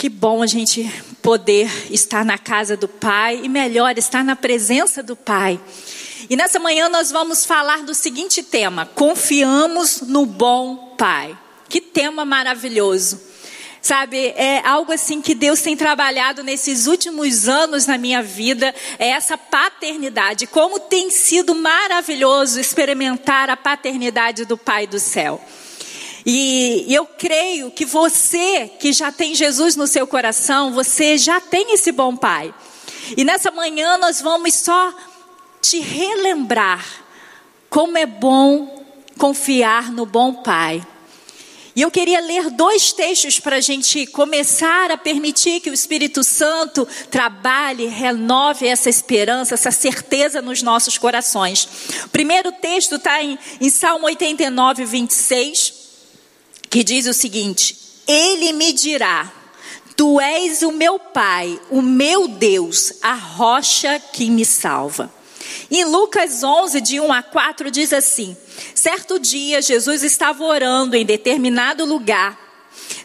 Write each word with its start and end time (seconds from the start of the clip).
Que 0.00 0.08
bom 0.08 0.42
a 0.42 0.46
gente 0.46 0.90
poder 1.20 1.70
estar 1.92 2.24
na 2.24 2.38
casa 2.38 2.74
do 2.74 2.88
Pai 2.88 3.38
e 3.44 3.50
melhor, 3.50 3.98
estar 3.98 4.24
na 4.24 4.34
presença 4.34 5.02
do 5.02 5.14
Pai. 5.14 5.60
E 6.30 6.34
nessa 6.36 6.58
manhã 6.58 6.88
nós 6.88 7.10
vamos 7.10 7.44
falar 7.44 7.82
do 7.82 7.92
seguinte 7.92 8.42
tema: 8.42 8.86
confiamos 8.86 10.00
no 10.00 10.24
bom 10.24 10.94
Pai. 10.96 11.36
Que 11.68 11.82
tema 11.82 12.24
maravilhoso. 12.24 13.20
Sabe, 13.82 14.28
é 14.38 14.66
algo 14.66 14.90
assim 14.90 15.20
que 15.20 15.34
Deus 15.34 15.60
tem 15.60 15.76
trabalhado 15.76 16.42
nesses 16.42 16.86
últimos 16.86 17.46
anos 17.46 17.84
na 17.84 17.98
minha 17.98 18.22
vida, 18.22 18.74
é 18.98 19.08
essa 19.08 19.36
paternidade. 19.36 20.46
Como 20.46 20.80
tem 20.80 21.10
sido 21.10 21.54
maravilhoso 21.54 22.58
experimentar 22.58 23.50
a 23.50 23.56
paternidade 23.56 24.46
do 24.46 24.56
Pai 24.56 24.86
do 24.86 24.98
céu. 24.98 25.38
E 26.24 26.86
eu 26.88 27.06
creio 27.06 27.70
que 27.70 27.84
você 27.84 28.70
que 28.78 28.92
já 28.92 29.10
tem 29.10 29.34
Jesus 29.34 29.76
no 29.76 29.86
seu 29.86 30.06
coração, 30.06 30.72
você 30.72 31.16
já 31.16 31.40
tem 31.40 31.74
esse 31.74 31.92
bom 31.92 32.16
Pai. 32.16 32.54
E 33.16 33.24
nessa 33.24 33.50
manhã 33.50 33.96
nós 33.98 34.20
vamos 34.20 34.54
só 34.54 34.94
te 35.60 35.80
relembrar 35.80 36.84
como 37.68 37.96
é 37.96 38.06
bom 38.06 38.84
confiar 39.18 39.92
no 39.92 40.06
bom 40.06 40.34
Pai. 40.34 40.82
E 41.74 41.82
eu 41.82 41.90
queria 41.90 42.20
ler 42.20 42.50
dois 42.50 42.92
textos 42.92 43.38
para 43.38 43.56
a 43.56 43.60
gente 43.60 44.04
começar 44.06 44.90
a 44.90 44.98
permitir 44.98 45.60
que 45.60 45.70
o 45.70 45.74
Espírito 45.74 46.24
Santo 46.24 46.86
trabalhe, 47.10 47.86
renove 47.86 48.66
essa 48.66 48.90
esperança, 48.90 49.54
essa 49.54 49.70
certeza 49.70 50.42
nos 50.42 50.62
nossos 50.62 50.98
corações. 50.98 51.68
O 52.04 52.08
primeiro 52.08 52.50
texto 52.52 52.96
está 52.96 53.22
em, 53.22 53.38
em 53.60 53.70
Salmo 53.70 54.06
89, 54.06 54.84
26, 54.84 55.79
que 56.70 56.84
diz 56.84 57.06
o 57.06 57.12
seguinte: 57.12 57.76
Ele 58.06 58.52
me 58.52 58.72
dirá. 58.72 59.32
Tu 59.96 60.18
és 60.18 60.62
o 60.62 60.72
meu 60.72 60.98
Pai, 60.98 61.60
o 61.68 61.82
meu 61.82 62.26
Deus, 62.26 62.94
a 63.02 63.12
rocha 63.12 64.00
que 64.00 64.30
me 64.30 64.46
salva. 64.46 65.12
Em 65.70 65.84
Lucas 65.84 66.42
11, 66.42 66.80
de 66.80 66.98
1 66.98 67.12
a 67.12 67.22
4, 67.22 67.70
diz 67.70 67.92
assim: 67.92 68.34
Certo 68.74 69.18
dia, 69.18 69.60
Jesus 69.60 70.02
estava 70.02 70.42
orando 70.42 70.96
em 70.96 71.04
determinado 71.04 71.84
lugar. 71.84 72.38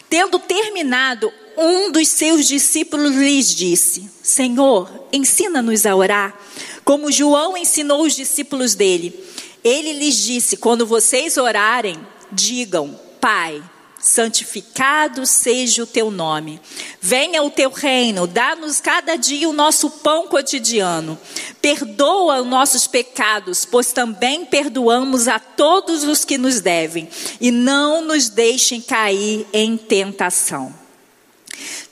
Tendo 0.08 0.38
terminado, 0.38 1.30
um 1.56 1.92
dos 1.92 2.08
seus 2.08 2.46
discípulos 2.46 3.14
lhes 3.14 3.54
disse: 3.54 4.08
Senhor, 4.22 5.08
ensina-nos 5.12 5.84
a 5.84 5.94
orar, 5.94 6.34
como 6.82 7.12
João 7.12 7.58
ensinou 7.58 8.06
os 8.06 8.16
discípulos 8.16 8.74
dele. 8.74 9.12
Ele 9.62 9.92
lhes 9.92 10.16
disse: 10.16 10.56
Quando 10.56 10.86
vocês 10.86 11.36
orarem, 11.36 11.98
digam: 12.32 12.98
Pai 13.26 13.60
santificado 13.98 15.26
seja 15.26 15.82
o 15.82 15.86
teu 15.86 16.12
nome. 16.12 16.60
Venha 17.00 17.42
o 17.42 17.50
teu 17.50 17.70
reino, 17.70 18.24
dá-nos 18.24 18.78
cada 18.78 19.16
dia 19.16 19.48
o 19.48 19.52
nosso 19.52 19.90
pão 19.90 20.28
cotidiano. 20.28 21.18
Perdoa 21.60 22.40
os 22.40 22.46
nossos 22.46 22.86
pecados, 22.86 23.64
pois 23.64 23.92
também 23.92 24.44
perdoamos 24.44 25.26
a 25.26 25.40
todos 25.40 26.04
os 26.04 26.24
que 26.24 26.38
nos 26.38 26.60
devem, 26.60 27.08
e 27.40 27.50
não 27.50 28.00
nos 28.00 28.28
deixem 28.28 28.80
cair 28.80 29.44
em 29.52 29.76
tentação. 29.76 30.72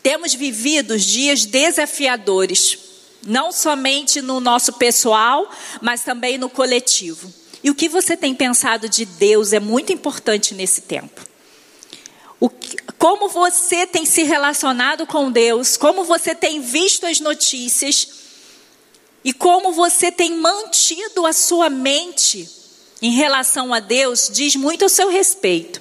Temos 0.04 0.34
vivido 0.34 0.96
dias 0.96 1.44
desafiadores, 1.44 2.78
não 3.26 3.50
somente 3.50 4.22
no 4.22 4.38
nosso 4.38 4.74
pessoal, 4.74 5.50
mas 5.82 6.04
também 6.04 6.38
no 6.38 6.48
coletivo. 6.48 7.28
E 7.64 7.70
o 7.70 7.74
que 7.74 7.88
você 7.88 8.14
tem 8.14 8.34
pensado 8.34 8.90
de 8.90 9.06
Deus 9.06 9.54
é 9.54 9.58
muito 9.58 9.90
importante 9.90 10.54
nesse 10.54 10.82
tempo. 10.82 11.22
O, 12.38 12.50
como 12.98 13.30
você 13.30 13.86
tem 13.86 14.04
se 14.04 14.22
relacionado 14.22 15.06
com 15.06 15.32
Deus, 15.32 15.74
como 15.74 16.04
você 16.04 16.34
tem 16.34 16.60
visto 16.60 17.06
as 17.06 17.20
notícias 17.20 18.08
e 19.24 19.32
como 19.32 19.72
você 19.72 20.12
tem 20.12 20.34
mantido 20.34 21.24
a 21.24 21.32
sua 21.32 21.70
mente 21.70 22.46
em 23.00 23.12
relação 23.12 23.72
a 23.72 23.80
Deus, 23.80 24.28
diz 24.30 24.54
muito 24.56 24.82
ao 24.82 24.88
seu 24.90 25.08
respeito. 25.08 25.80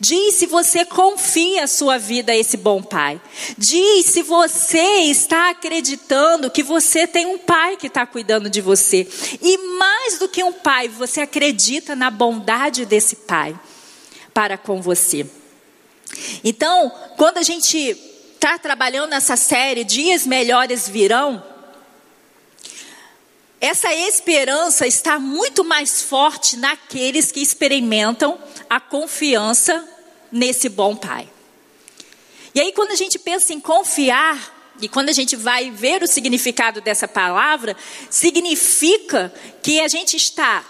Diz 0.00 0.34
se 0.34 0.46
você 0.46 0.84
confia 0.84 1.64
a 1.64 1.66
sua 1.66 1.98
vida 1.98 2.32
a 2.32 2.36
esse 2.36 2.56
bom 2.56 2.82
pai. 2.82 3.20
Diz 3.56 4.06
se 4.06 4.22
você 4.22 4.78
está 4.78 5.50
acreditando 5.50 6.50
que 6.50 6.62
você 6.62 7.06
tem 7.06 7.26
um 7.26 7.38
pai 7.38 7.76
que 7.76 7.86
está 7.86 8.06
cuidando 8.06 8.50
de 8.50 8.60
você. 8.60 9.06
E 9.40 9.58
mais 9.78 10.18
do 10.18 10.28
que 10.28 10.42
um 10.42 10.52
pai, 10.52 10.88
você 10.88 11.20
acredita 11.20 11.94
na 11.94 12.10
bondade 12.10 12.84
desse 12.84 13.16
pai 13.16 13.58
para 14.32 14.58
com 14.58 14.82
você. 14.82 15.26
Então, 16.42 16.92
quando 17.16 17.38
a 17.38 17.42
gente 17.42 17.78
está 18.34 18.58
trabalhando 18.58 19.10
nessa 19.10 19.36
série, 19.36 19.84
Dias 19.84 20.26
Melhores 20.26 20.88
Virão, 20.88 21.42
essa 23.64 23.94
esperança 23.94 24.86
está 24.86 25.18
muito 25.18 25.64
mais 25.64 26.02
forte 26.02 26.54
naqueles 26.58 27.32
que 27.32 27.40
experimentam 27.40 28.38
a 28.68 28.78
confiança 28.78 29.88
nesse 30.30 30.68
bom 30.68 30.94
Pai. 30.94 31.26
E 32.54 32.60
aí, 32.60 32.72
quando 32.72 32.90
a 32.90 32.94
gente 32.94 33.18
pensa 33.18 33.54
em 33.54 33.60
confiar, 33.60 34.74
e 34.82 34.86
quando 34.86 35.08
a 35.08 35.12
gente 35.12 35.34
vai 35.34 35.70
ver 35.70 36.02
o 36.02 36.06
significado 36.06 36.82
dessa 36.82 37.08
palavra, 37.08 37.74
significa 38.10 39.32
que 39.62 39.80
a 39.80 39.88
gente 39.88 40.14
está 40.14 40.62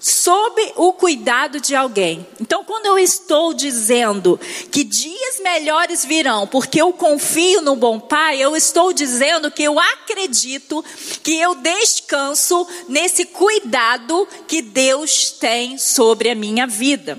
sob 0.00 0.72
o 0.76 0.92
cuidado 0.92 1.60
de 1.60 1.74
alguém. 1.74 2.26
Então, 2.40 2.64
quando 2.64 2.86
eu 2.86 2.98
estou 2.98 3.52
dizendo 3.52 4.38
que 4.70 4.84
dias 4.84 5.40
melhores 5.40 6.04
virão, 6.04 6.46
porque 6.46 6.80
eu 6.80 6.92
confio 6.92 7.60
no 7.60 7.74
bom 7.74 7.98
Pai, 7.98 8.40
eu 8.40 8.54
estou 8.56 8.92
dizendo 8.92 9.50
que 9.50 9.62
eu 9.62 9.78
acredito, 9.78 10.84
que 11.22 11.38
eu 11.38 11.54
descanso 11.56 12.66
nesse 12.88 13.24
cuidado 13.24 14.26
que 14.46 14.62
Deus 14.62 15.30
tem 15.32 15.78
sobre 15.78 16.30
a 16.30 16.34
minha 16.34 16.66
vida. 16.66 17.18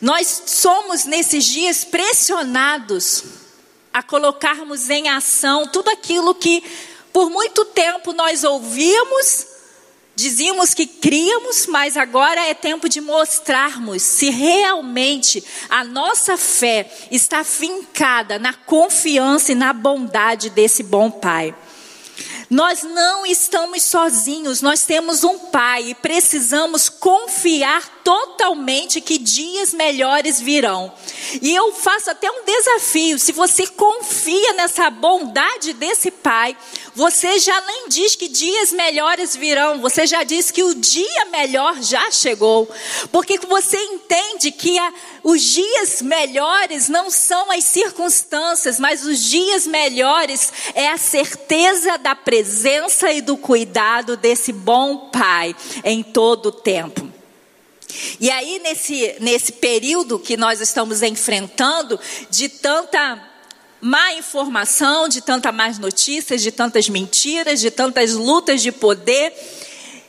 Nós 0.00 0.42
somos 0.46 1.04
nesses 1.04 1.44
dias 1.44 1.84
pressionados 1.84 3.24
a 3.92 4.02
colocarmos 4.02 4.88
em 4.88 5.08
ação 5.08 5.66
tudo 5.66 5.90
aquilo 5.90 6.34
que 6.34 6.62
por 7.12 7.28
muito 7.28 7.64
tempo 7.64 8.12
nós 8.12 8.44
ouvimos 8.44 9.46
Dizíamos 10.20 10.74
que 10.74 10.86
críamos, 10.86 11.66
mas 11.66 11.96
agora 11.96 12.42
é 12.42 12.52
tempo 12.52 12.90
de 12.90 13.00
mostrarmos 13.00 14.02
se 14.02 14.28
realmente 14.28 15.42
a 15.70 15.82
nossa 15.82 16.36
fé 16.36 16.92
está 17.10 17.42
fincada 17.42 18.38
na 18.38 18.52
confiança 18.52 19.52
e 19.52 19.54
na 19.54 19.72
bondade 19.72 20.50
desse 20.50 20.82
bom 20.82 21.10
Pai. 21.10 21.54
Nós 22.50 22.82
não 22.82 23.24
estamos 23.24 23.84
sozinhos, 23.84 24.60
nós 24.60 24.82
temos 24.82 25.22
um 25.22 25.38
Pai 25.38 25.90
e 25.90 25.94
precisamos 25.94 26.88
confiar 26.88 28.00
totalmente 28.02 29.00
que 29.00 29.18
dias 29.18 29.72
melhores 29.72 30.40
virão. 30.40 30.92
E 31.40 31.54
eu 31.54 31.72
faço 31.72 32.10
até 32.10 32.28
um 32.28 32.44
desafio: 32.44 33.20
se 33.20 33.30
você 33.30 33.68
confia 33.68 34.52
nessa 34.54 34.90
bondade 34.90 35.72
desse 35.74 36.10
Pai, 36.10 36.56
você 36.92 37.38
já 37.38 37.60
nem 37.60 37.88
diz 37.88 38.16
que 38.16 38.26
dias 38.26 38.72
melhores 38.72 39.36
virão, 39.36 39.80
você 39.80 40.04
já 40.04 40.24
diz 40.24 40.50
que 40.50 40.64
o 40.64 40.74
dia 40.74 41.26
melhor 41.26 41.80
já 41.80 42.10
chegou. 42.10 42.68
Porque 43.12 43.38
você 43.46 43.76
entende 43.76 44.50
que 44.50 44.76
a, 44.76 44.92
os 45.22 45.42
dias 45.42 46.00
melhores 46.02 46.88
não 46.88 47.10
são 47.10 47.50
as 47.50 47.64
circunstâncias, 47.64 48.78
mas 48.78 49.04
os 49.04 49.18
dias 49.22 49.66
melhores 49.66 50.52
é 50.74 50.88
a 50.88 50.98
certeza 50.98 51.98
da 51.98 52.14
presença 52.14 53.10
e 53.12 53.20
do 53.20 53.36
cuidado 53.36 54.16
desse 54.16 54.52
bom 54.52 55.10
Pai 55.10 55.54
em 55.84 56.02
todo 56.02 56.46
o 56.46 56.52
tempo. 56.52 57.10
E 58.20 58.30
aí, 58.30 58.58
nesse, 58.60 59.16
nesse 59.20 59.52
período 59.52 60.18
que 60.18 60.36
nós 60.36 60.60
estamos 60.60 61.02
enfrentando, 61.02 61.98
de 62.30 62.48
tanta 62.48 63.30
má 63.80 64.12
informação, 64.12 65.08
de 65.08 65.20
tanta 65.20 65.50
más 65.50 65.78
notícias, 65.78 66.42
de 66.42 66.52
tantas 66.52 66.88
mentiras, 66.88 67.60
de 67.60 67.70
tantas 67.70 68.12
lutas 68.12 68.62
de 68.62 68.70
poder, 68.70 69.32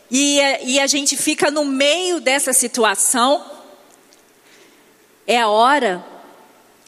e, 0.09 0.39
e 0.65 0.79
a 0.79 0.87
gente 0.87 1.15
fica 1.15 1.49
no 1.49 1.63
meio 1.63 2.19
dessa 2.19 2.51
situação, 2.51 3.43
é 5.31 5.37
a 5.37 5.47
hora 5.47 6.05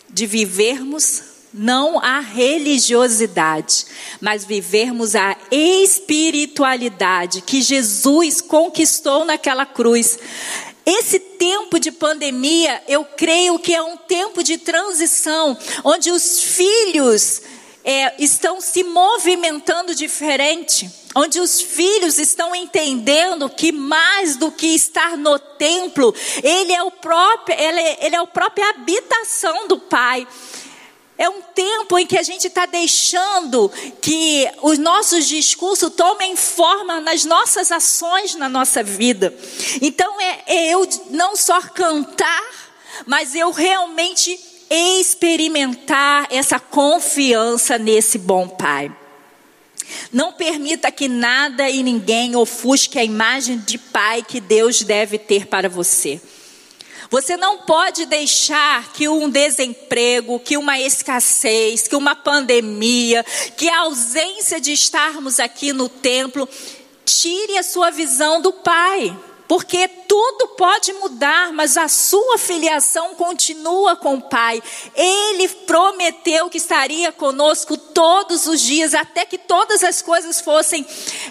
de 0.09 0.25
vivermos 0.25 1.23
não 1.53 1.97
a 1.97 2.19
religiosidade, 2.19 3.85
mas 4.19 4.43
vivermos 4.43 5.15
a 5.15 5.37
espiritualidade 5.49 7.39
que 7.39 7.61
Jesus 7.61 8.41
conquistou 8.41 9.23
naquela 9.23 9.65
cruz. 9.65 10.19
Esse 10.85 11.19
tempo 11.19 11.79
de 11.79 11.89
pandemia, 11.89 12.83
eu 12.85 13.05
creio 13.05 13.57
que 13.59 13.73
é 13.73 13.81
um 13.81 13.95
tempo 13.95 14.43
de 14.43 14.57
transição, 14.57 15.57
onde 15.81 16.11
os 16.11 16.41
filhos 16.41 17.43
é, 17.81 18.13
estão 18.21 18.59
se 18.59 18.83
movimentando 18.83 19.95
diferente, 19.95 20.91
onde 21.15 21.39
os 21.39 21.61
filhos 21.61 22.17
estão 22.17 22.55
entendendo 22.55 23.49
que 23.49 23.71
mais 23.71 24.35
do 24.35 24.51
que 24.51 24.67
estar 24.67 25.17
no 25.17 25.37
templo, 25.37 26.13
ele 26.41 26.73
é 26.73 26.83
o 26.83 26.91
próprio, 26.91 27.59
ele 27.59 27.79
é, 27.79 28.05
ele 28.05 28.15
é 28.15 28.19
a 28.19 28.25
própria 28.25 28.69
habitação 28.69 29.67
do 29.67 29.77
Pai. 29.79 30.27
É 31.15 31.29
um 31.29 31.41
tempo 31.41 31.97
em 31.99 32.07
que 32.07 32.17
a 32.17 32.23
gente 32.23 32.47
está 32.47 32.65
deixando 32.65 33.71
que 34.01 34.49
os 34.61 34.79
nossos 34.79 35.27
discursos 35.27 35.93
tomem 35.93 36.35
forma 36.35 36.99
nas 36.99 37.23
nossas 37.23 37.71
ações 37.71 38.33
na 38.35 38.49
nossa 38.49 38.81
vida. 38.81 39.33
Então 39.81 40.19
é, 40.19 40.43
é 40.47 40.73
eu 40.73 40.87
não 41.11 41.35
só 41.35 41.61
cantar, 41.61 42.43
mas 43.05 43.35
eu 43.35 43.51
realmente 43.51 44.39
experimentar 44.69 46.27
essa 46.31 46.59
confiança 46.59 47.77
nesse 47.77 48.17
bom 48.17 48.47
Pai. 48.47 48.91
Não 50.11 50.33
permita 50.33 50.91
que 50.91 51.07
nada 51.07 51.69
e 51.69 51.83
ninguém 51.83 52.35
ofusque 52.35 52.99
a 52.99 53.03
imagem 53.03 53.57
de 53.59 53.77
pai 53.77 54.23
que 54.23 54.39
Deus 54.39 54.81
deve 54.81 55.17
ter 55.17 55.47
para 55.47 55.69
você. 55.69 56.21
Você 57.09 57.37
não 57.37 57.59
pode 57.59 58.05
deixar 58.07 58.91
que 58.91 59.07
um 59.07 59.29
desemprego, 59.29 60.39
que 60.39 60.57
uma 60.57 60.79
escassez, 60.79 61.87
que 61.87 61.95
uma 61.95 62.15
pandemia, 62.15 63.23
que 63.55 63.69
a 63.69 63.81
ausência 63.81 64.59
de 64.59 64.71
estarmos 64.71 65.39
aqui 65.39 65.71
no 65.73 65.87
templo 65.87 66.49
tire 67.05 67.57
a 67.57 67.63
sua 67.63 67.91
visão 67.91 68.41
do 68.41 68.51
Pai. 68.51 69.15
Porque 69.53 69.87
tudo 69.87 70.47
pode 70.57 70.91
mudar, 70.93 71.53
mas 71.53 71.77
a 71.77 71.87
sua 71.87 72.39
filiação 72.39 73.13
continua 73.13 73.95
com 73.95 74.15
o 74.15 74.21
Pai. 74.21 74.63
Ele 74.95 75.47
prometeu 75.47 76.49
que 76.49 76.57
estaria 76.57 77.11
conosco 77.11 77.77
todos 77.77 78.47
os 78.47 78.59
dias, 78.59 78.95
até 78.95 79.27
que 79.27 79.37
todas 79.37 79.83
as 79.83 80.01
coisas 80.01 80.41
fossem 80.41 80.83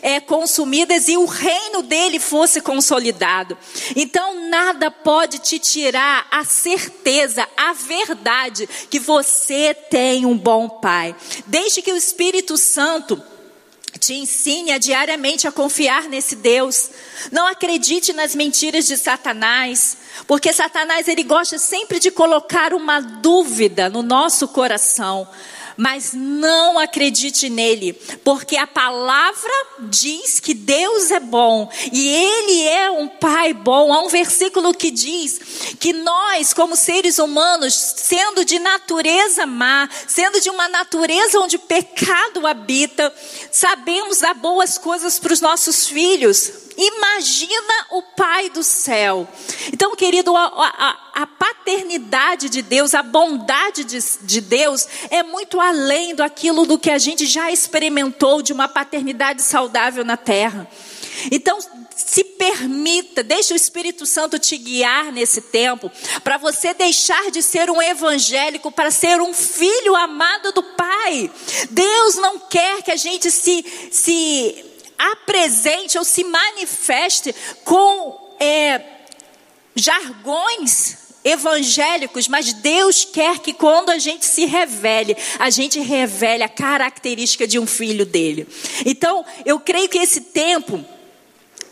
é, 0.02 0.20
consumidas 0.20 1.08
e 1.08 1.16
o 1.16 1.24
reino 1.24 1.82
dele 1.82 2.20
fosse 2.20 2.60
consolidado. 2.60 3.58
Então, 3.96 4.48
nada 4.48 4.88
pode 4.88 5.40
te 5.40 5.58
tirar 5.58 6.28
a 6.30 6.44
certeza, 6.44 7.44
a 7.56 7.72
verdade 7.72 8.68
que 8.88 9.00
você 9.00 9.74
tem 9.74 10.24
um 10.24 10.38
bom 10.38 10.68
Pai. 10.68 11.16
Desde 11.46 11.82
que 11.82 11.90
o 11.90 11.96
Espírito 11.96 12.56
Santo 12.56 13.20
te 14.02 14.14
ensine 14.14 14.72
a 14.72 14.78
diariamente 14.78 15.46
a 15.46 15.52
confiar 15.52 16.08
nesse 16.08 16.34
Deus. 16.34 16.90
Não 17.30 17.46
acredite 17.46 18.12
nas 18.12 18.34
mentiras 18.34 18.84
de 18.84 18.96
Satanás, 18.96 19.96
porque 20.26 20.52
Satanás 20.52 21.06
ele 21.06 21.22
gosta 21.22 21.56
sempre 21.56 22.00
de 22.00 22.10
colocar 22.10 22.74
uma 22.74 22.98
dúvida 23.00 23.88
no 23.88 24.02
nosso 24.02 24.48
coração 24.48 25.28
mas 25.76 26.12
não 26.12 26.78
acredite 26.78 27.48
nele, 27.48 27.92
porque 28.24 28.56
a 28.56 28.66
palavra 28.66 29.52
diz 29.80 30.40
que 30.40 30.54
Deus 30.54 31.10
é 31.10 31.20
bom 31.20 31.70
e 31.92 32.08
ele 32.08 32.68
é 32.68 32.90
um 32.90 33.08
pai 33.08 33.52
bom. 33.52 33.92
Há 33.92 34.02
um 34.02 34.08
versículo 34.08 34.74
que 34.74 34.90
diz 34.90 35.40
que 35.78 35.92
nós, 35.92 36.52
como 36.52 36.76
seres 36.76 37.18
humanos, 37.18 37.74
sendo 37.74 38.44
de 38.44 38.58
natureza 38.58 39.46
má, 39.46 39.88
sendo 40.06 40.40
de 40.40 40.50
uma 40.50 40.68
natureza 40.68 41.40
onde 41.40 41.58
pecado 41.58 42.46
habita, 42.46 43.12
sabemos 43.50 44.18
dar 44.18 44.34
boas 44.34 44.78
coisas 44.78 45.18
para 45.18 45.32
os 45.32 45.40
nossos 45.40 45.86
filhos. 45.86 46.62
Imagina 46.76 47.86
o 47.90 48.02
Pai 48.02 48.50
do 48.50 48.62
céu. 48.62 49.28
Então, 49.72 49.94
querido, 49.94 50.36
a, 50.36 50.44
a, 50.44 51.22
a 51.22 51.26
paternidade 51.26 52.48
de 52.48 52.62
Deus, 52.62 52.94
a 52.94 53.02
bondade 53.02 53.84
de, 53.84 53.98
de 54.22 54.40
Deus 54.40 54.86
é 55.10 55.22
muito 55.22 55.60
além 55.60 56.14
do 56.14 56.22
aquilo 56.22 56.66
do 56.66 56.78
que 56.78 56.90
a 56.90 56.98
gente 56.98 57.26
já 57.26 57.50
experimentou 57.50 58.42
de 58.42 58.52
uma 58.52 58.68
paternidade 58.68 59.42
saudável 59.42 60.04
na 60.04 60.16
terra. 60.16 60.68
Então, 61.30 61.58
se 61.94 62.24
permita, 62.24 63.22
deixe 63.22 63.52
o 63.52 63.56
Espírito 63.56 64.06
Santo 64.06 64.38
te 64.38 64.56
guiar 64.56 65.12
nesse 65.12 65.40
tempo, 65.40 65.90
para 66.24 66.38
você 66.38 66.74
deixar 66.74 67.30
de 67.30 67.42
ser 67.42 67.70
um 67.70 67.80
evangélico 67.80 68.72
para 68.72 68.90
ser 68.90 69.20
um 69.20 69.32
filho 69.32 69.94
amado 69.94 70.52
do 70.52 70.62
Pai. 70.62 71.30
Deus 71.70 72.16
não 72.16 72.38
quer 72.38 72.82
que 72.82 72.90
a 72.90 72.96
gente 72.96 73.30
se, 73.30 73.64
se 73.90 74.71
apresente 75.10 75.98
ou 75.98 76.04
se 76.04 76.22
manifeste 76.24 77.34
com 77.64 78.36
é, 78.38 78.80
jargões 79.74 80.98
evangélicos, 81.24 82.26
mas 82.26 82.52
Deus 82.52 83.04
quer 83.04 83.38
que 83.38 83.52
quando 83.52 83.90
a 83.90 83.98
gente 83.98 84.24
se 84.24 84.44
revele, 84.44 85.16
a 85.38 85.50
gente 85.50 85.78
revele 85.80 86.42
a 86.42 86.48
característica 86.48 87.46
de 87.46 87.58
um 87.58 87.66
filho 87.66 88.04
dele. 88.04 88.46
Então, 88.84 89.24
eu 89.44 89.60
creio 89.60 89.88
que 89.88 89.98
esse 89.98 90.20
tempo 90.20 90.84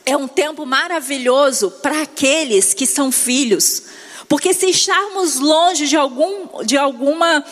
é 0.06 0.16
um 0.16 0.28
tempo 0.28 0.64
maravilhoso 0.64 1.70
para 1.82 2.02
aqueles 2.02 2.74
que 2.74 2.86
são 2.86 3.10
filhos. 3.10 3.82
Porque 4.28 4.54
se 4.54 4.66
estarmos 4.66 5.40
longe 5.40 5.88
de, 5.88 5.96
algum, 5.96 6.64
de 6.64 6.76
alguma 6.76 7.44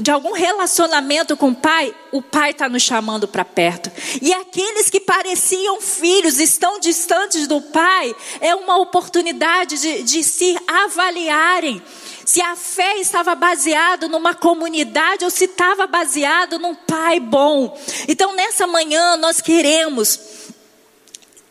de 0.00 0.10
algum 0.10 0.32
relacionamento 0.32 1.36
com 1.36 1.48
o 1.50 1.54
pai, 1.54 1.94
o 2.12 2.22
pai 2.22 2.50
está 2.50 2.68
nos 2.68 2.82
chamando 2.82 3.26
para 3.26 3.44
perto. 3.44 3.90
E 4.22 4.32
aqueles 4.32 4.88
que 4.88 5.00
pareciam 5.00 5.80
filhos, 5.80 6.38
estão 6.38 6.78
distantes 6.78 7.46
do 7.46 7.60
pai, 7.60 8.14
é 8.40 8.54
uma 8.54 8.78
oportunidade 8.78 9.78
de, 9.78 10.02
de 10.02 10.22
se 10.22 10.56
avaliarem. 10.66 11.82
Se 12.24 12.42
a 12.42 12.54
fé 12.54 12.98
estava 12.98 13.34
baseada 13.34 14.06
numa 14.06 14.34
comunidade 14.34 15.24
ou 15.24 15.30
se 15.30 15.44
estava 15.44 15.86
baseada 15.86 16.58
num 16.58 16.74
pai 16.74 17.18
bom. 17.18 17.76
Então, 18.06 18.34
nessa 18.34 18.66
manhã, 18.66 19.16
nós 19.16 19.40
queremos 19.40 20.20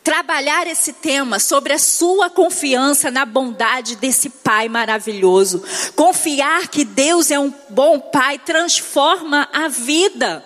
trabalhar 0.08 0.66
esse 0.66 0.94
tema 0.94 1.38
sobre 1.38 1.74
a 1.74 1.78
sua 1.78 2.30
confiança 2.30 3.10
na 3.10 3.26
bondade 3.26 3.94
desse 3.94 4.30
Pai 4.30 4.66
maravilhoso. 4.66 5.62
Confiar 5.94 6.68
que 6.68 6.82
Deus 6.82 7.30
é 7.30 7.38
um 7.38 7.52
bom 7.68 8.00
Pai 8.00 8.38
transforma 8.38 9.46
a 9.52 9.68
vida. 9.68 10.42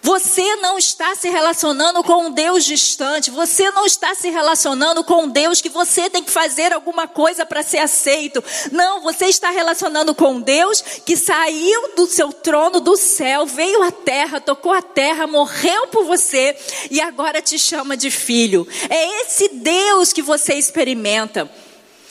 Você 0.00 0.56
não 0.56 0.78
está 0.78 1.14
se 1.14 1.28
relacionando 1.28 2.02
com 2.02 2.26
um 2.26 2.30
Deus 2.30 2.64
distante, 2.64 3.30
você 3.30 3.70
não 3.70 3.84
está 3.84 4.14
se 4.14 4.30
relacionando 4.30 5.04
com 5.04 5.24
um 5.24 5.28
Deus 5.28 5.60
que 5.60 5.68
você 5.68 6.08
tem 6.08 6.22
que 6.22 6.30
fazer 6.30 6.72
alguma 6.72 7.06
coisa 7.06 7.44
para 7.44 7.62
ser 7.62 7.78
aceito. 7.78 8.42
Não, 8.70 9.02
você 9.02 9.26
está 9.26 9.50
relacionando 9.50 10.14
com 10.14 10.34
um 10.34 10.40
Deus 10.40 10.80
que 11.04 11.16
saiu 11.16 11.94
do 11.94 12.06
seu 12.06 12.32
trono 12.32 12.80
do 12.80 12.96
céu, 12.96 13.44
veio 13.44 13.82
à 13.82 13.90
terra, 13.90 14.40
tocou 14.40 14.72
a 14.72 14.82
terra, 14.82 15.26
morreu 15.26 15.88
por 15.88 16.04
você 16.04 16.56
e 16.90 17.00
agora 17.00 17.42
te 17.42 17.58
chama 17.58 17.96
de 17.96 18.10
filho. 18.10 18.66
É 18.88 19.22
esse 19.22 19.48
Deus 19.48 20.12
que 20.12 20.22
você 20.22 20.54
experimenta. 20.54 21.50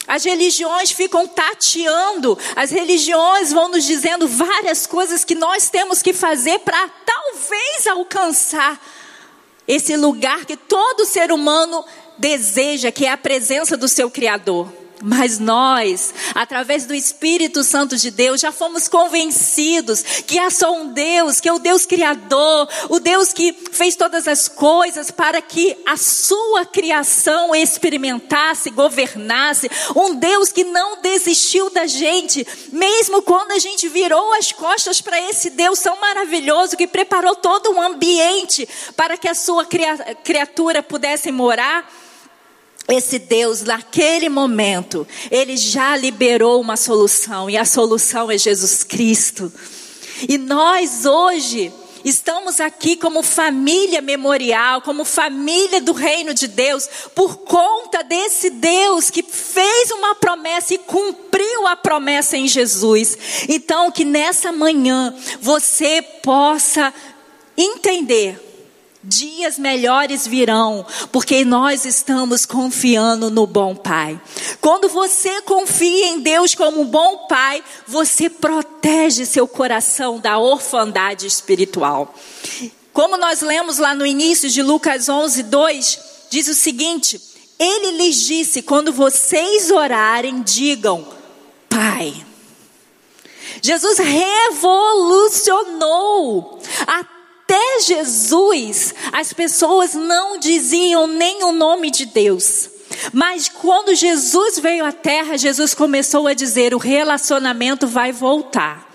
As 0.08 0.24
religiões 0.24 0.92
ficam 0.92 1.28
tateando, 1.28 2.38
as 2.56 2.72
religiões 2.72 3.54
vão 3.54 3.70
nos 3.70 3.86
dizendo 3.86 4.28
várias 4.28 4.88
coisas 4.88 5.24
que 5.24 5.36
nós 5.36 5.70
temos 5.70 6.02
que 6.02 6.12
fazer 6.12 6.60
para 6.60 6.90
talvez 7.06 7.88
alcançar 7.88 8.82
esse 9.68 9.96
lugar 9.96 10.46
que 10.46 10.58
todo 10.58 11.06
ser 11.06 11.32
humano 11.32 11.86
deseja, 12.18 12.92
que 12.92 13.06
é 13.06 13.12
a 13.12 13.18
presença 13.18 13.78
do 13.78 13.88
seu 13.88 14.10
Criador. 14.10 14.81
Mas 15.04 15.40
nós, 15.40 16.14
através 16.36 16.86
do 16.86 16.94
Espírito 16.94 17.64
Santo 17.64 17.98
de 17.98 18.12
Deus, 18.12 18.42
já 18.42 18.52
fomos 18.52 18.88
convencidos 18.88 20.02
que 20.26 20.38
há 20.38 20.50
só 20.50 20.74
um 20.74 20.94
Deus, 20.94 21.40
que 21.40 21.50
é 21.50 21.54
o 21.54 21.60
Deus 21.60 21.86
Criador, 21.86 22.68
o 22.90 23.00
Deus 23.00 23.34
que 23.34 23.54
fez 23.72 23.96
todas 23.96 24.28
as 24.28 24.48
coisas 24.48 25.10
para 25.10 25.42
que 25.42 25.76
a 25.86 25.98
sua 25.98 26.66
criação 26.66 27.56
experimentasse, 27.56 28.70
governasse, 28.70 29.70
um 29.96 30.16
Deus 30.16 30.52
que 30.52 30.64
não 30.64 31.02
desistiu 31.02 31.70
da 31.70 31.88
gente, 31.88 32.46
mesmo 32.72 33.22
quando 33.22 33.52
a 33.52 33.60
gente 33.60 33.88
virou 33.88 34.34
as 34.34 34.52
costas 34.52 35.02
para 35.02 35.20
esse 35.30 35.50
Deus 35.50 35.80
tão 35.80 36.00
maravilhoso 36.00 36.78
que 36.78 36.88
preparou 36.88 37.36
todo 37.36 37.72
um 37.72 37.82
ambiente 37.82 38.68
para 38.96 39.18
que 39.18 39.28
a 39.28 39.36
sua 39.36 39.66
criatura 40.24 40.84
pudesse 40.84 41.32
morar 41.32 41.90
esse 42.88 43.20
Deus, 43.20 43.62
naquele 43.62 44.28
momento, 44.30 45.08
ele 45.30 45.56
já 45.56 45.96
liberou 45.96 46.60
uma 46.60 46.76
solução, 46.76 47.50
e 47.50 47.58
a 47.58 47.66
solução 47.66 48.30
é 48.30 48.38
Jesus 48.38 48.84
Cristo. 48.84 49.52
E 50.28 50.38
nós 50.38 51.06
hoje 51.06 51.72
estamos 52.04 52.60
aqui 52.60 52.96
como 52.96 53.22
família 53.22 54.02
memorial, 54.02 54.82
como 54.82 55.06
família 55.06 55.80
do 55.80 55.94
reino 55.94 56.34
de 56.34 56.48
Deus, 56.48 56.90
por 57.16 57.38
conta 57.38 58.04
desse 58.04 58.50
Deus 58.50 59.10
que 59.10 59.24
fez 59.24 59.92
uma 59.92 60.16
promessa 60.16 60.74
e 60.74 60.80
cumpriu 60.80 61.68
a 61.68 61.76
promessa 61.76 62.36
em 62.38 62.48
Jesus. 62.48 63.18
Então, 63.48 63.92
que 63.92 64.04
nessa 64.04 64.52
manhã 64.52 65.16
você 65.40 66.02
possa 66.02 66.94
entender 67.56 68.51
Dias 69.04 69.58
melhores 69.58 70.28
virão, 70.28 70.86
porque 71.12 71.44
nós 71.44 71.86
estamos 71.86 72.46
confiando 72.46 73.32
no 73.32 73.48
bom 73.48 73.76
Pai. 73.76 74.22
Quando 74.60 74.88
você 74.90 75.42
confia 75.42 76.10
em 76.10 76.20
Deus 76.20 76.54
como 76.54 76.82
um 76.82 76.86
bom 76.86 77.26
Pai, 77.28 77.64
você 77.88 78.30
protege 78.30 79.26
seu 79.26 79.48
coração 79.48 80.20
da 80.20 80.38
orfandade 80.38 81.26
espiritual. 81.26 82.14
Como 82.94 83.18
nós 83.18 83.42
lemos 83.42 83.80
lá 83.80 83.96
no 83.96 84.06
início 84.06 84.48
de 84.50 84.62
Lucas 84.62 85.10
11, 85.10 85.42
2, 85.44 86.00
diz 86.30 86.48
o 86.48 86.54
seguinte: 86.54 87.20
Ele 87.58 87.98
lhes 87.98 88.18
disse: 88.18 88.62
quando 88.62 88.94
vocês 88.94 89.72
orarem, 89.72 90.44
digam, 90.44 91.08
Pai. 91.68 92.14
Jesus 93.64 93.98
revolucionou. 93.98 96.62
Até 97.52 97.82
Jesus, 97.82 98.96
as 99.12 99.34
pessoas 99.34 99.94
não 99.94 100.40
diziam 100.40 101.06
nem 101.06 101.44
o 101.44 101.52
nome 101.52 101.92
de 101.92 102.06
Deus. 102.06 102.70
Mas 103.12 103.50
quando 103.50 103.94
Jesus 103.94 104.58
veio 104.58 104.86
à 104.86 104.94
terra, 104.94 105.38
Jesus 105.38 105.74
começou 105.74 106.28
a 106.28 106.34
dizer: 106.34 106.74
o 106.74 106.78
relacionamento 106.78 107.86
vai 107.88 108.14
voltar. 108.14 108.90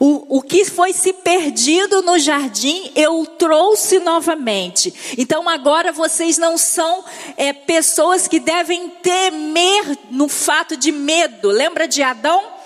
O, 0.00 0.38
o 0.38 0.42
que 0.42 0.64
foi 0.64 0.92
se 0.92 1.12
perdido 1.12 2.02
no 2.02 2.18
jardim, 2.18 2.90
eu 2.96 3.24
trouxe 3.24 4.00
novamente. 4.00 4.92
Então 5.16 5.48
agora 5.48 5.92
vocês 5.92 6.38
não 6.38 6.58
são 6.58 7.04
é, 7.36 7.52
pessoas 7.52 8.26
que 8.26 8.40
devem 8.40 8.88
temer 8.88 9.96
no 10.10 10.26
fato 10.26 10.76
de 10.76 10.90
medo. 10.90 11.48
Lembra 11.48 11.86
de 11.86 12.02
Adão? 12.02 12.59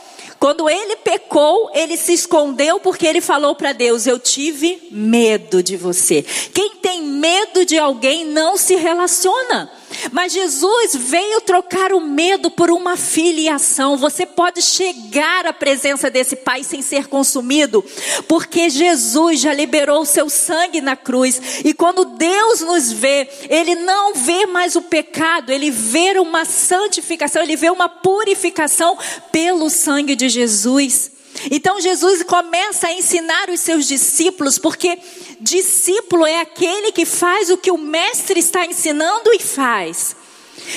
Quando 0.45 0.69
ele 0.69 0.97
pecou, 0.97 1.71
ele 1.73 1.97
se 1.97 2.13
escondeu 2.13 2.79
porque 2.79 3.07
ele 3.07 3.23
falou 3.23 3.55
para 3.55 3.73
Deus: 3.73 4.07
Eu 4.07 4.19
tive 4.19 4.89
medo 4.91 5.63
de 5.63 5.75
você. 5.75 6.23
Quem 6.53 6.73
tem 6.83 7.01
medo 7.03 7.65
de 7.65 7.79
alguém 7.79 8.27
não 8.27 8.55
se 8.55 8.77
relaciona. 8.77 9.73
Mas 10.13 10.33
Jesus 10.33 10.95
veio 10.95 11.41
trocar 11.41 11.93
o 11.93 12.01
medo 12.01 12.51
por 12.51 12.71
uma 12.71 12.97
filiação. 12.97 13.97
Você 13.97 14.27
pode 14.27 14.63
chegar 14.63 15.47
à 15.47 15.53
presença 15.53 16.11
desse 16.11 16.37
Pai 16.37 16.63
sem 16.63 16.83
ser 16.83 17.07
consumido, 17.07 17.85
porque 18.29 18.69
Jesus 18.71 19.41
já 19.41 19.53
liberou 19.53 20.03
o 20.03 20.07
seu 20.07 20.29
sangue 20.29 20.81
na 20.81 20.97
cruz. 20.97 21.41
E 21.65 21.73
quando 21.73 22.05
Deus 22.05 22.61
nos 22.61 22.93
vê, 22.93 23.29
Ele 23.49 23.75
não 23.75 24.15
vê 24.15 24.47
mais 24.47 24.77
o 24.77 24.83
pecado, 24.83 25.51
Ele 25.51 25.71
vê 25.71 26.19
uma 26.19 26.45
santificação, 26.45 27.43
Ele 27.43 27.57
vê 27.57 27.71
uma 27.71 27.89
purificação 27.89 28.97
pelo 29.33 29.71
sangue 29.71 30.15
de 30.15 30.29
Jesus. 30.29 31.14
Então 31.51 31.81
Jesus 31.81 32.23
começa 32.23 32.89
a 32.89 32.93
ensinar 32.93 33.51
os 33.51 33.61
seus 33.61 33.87
discípulos, 33.87 34.59
porque 34.59 34.99
discípulo 35.41 36.27
é 36.27 36.41
aquele 36.41 36.93
que 36.93 37.05
faz 37.05 37.51
o 37.51 37.57
que 37.57 37.71
o 37.71 37.79
mestre 37.79 38.41
está 38.41 38.65
ensinando 38.65 39.33
e 39.33 39.39
faz. 39.39 40.17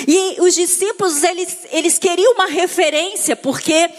E 0.07 0.41
os 0.41 0.53
discípulos, 0.55 1.23
eles, 1.23 1.57
eles 1.71 1.97
queriam 1.97 2.33
uma 2.33 2.47
referência, 2.47 3.35
porque 3.35 3.89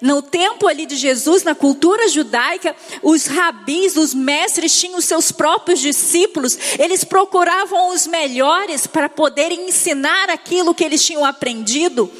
no 0.00 0.20
tempo 0.20 0.66
ali 0.66 0.86
de 0.86 0.96
Jesus, 0.96 1.42
na 1.42 1.54
cultura 1.54 2.08
judaica, 2.08 2.74
os 3.02 3.26
rabis, 3.26 3.96
os 3.96 4.12
mestres 4.12 4.78
tinham 4.78 5.00
seus 5.00 5.32
próprios 5.32 5.80
discípulos, 5.80 6.58
eles 6.78 7.04
procuravam 7.04 7.94
os 7.94 8.06
melhores 8.06 8.86
para 8.86 9.08
poderem 9.08 9.68
ensinar 9.68 10.28
aquilo 10.28 10.74
que 10.74 10.84
eles 10.84 11.04
tinham 11.04 11.24
aprendido. 11.24 12.10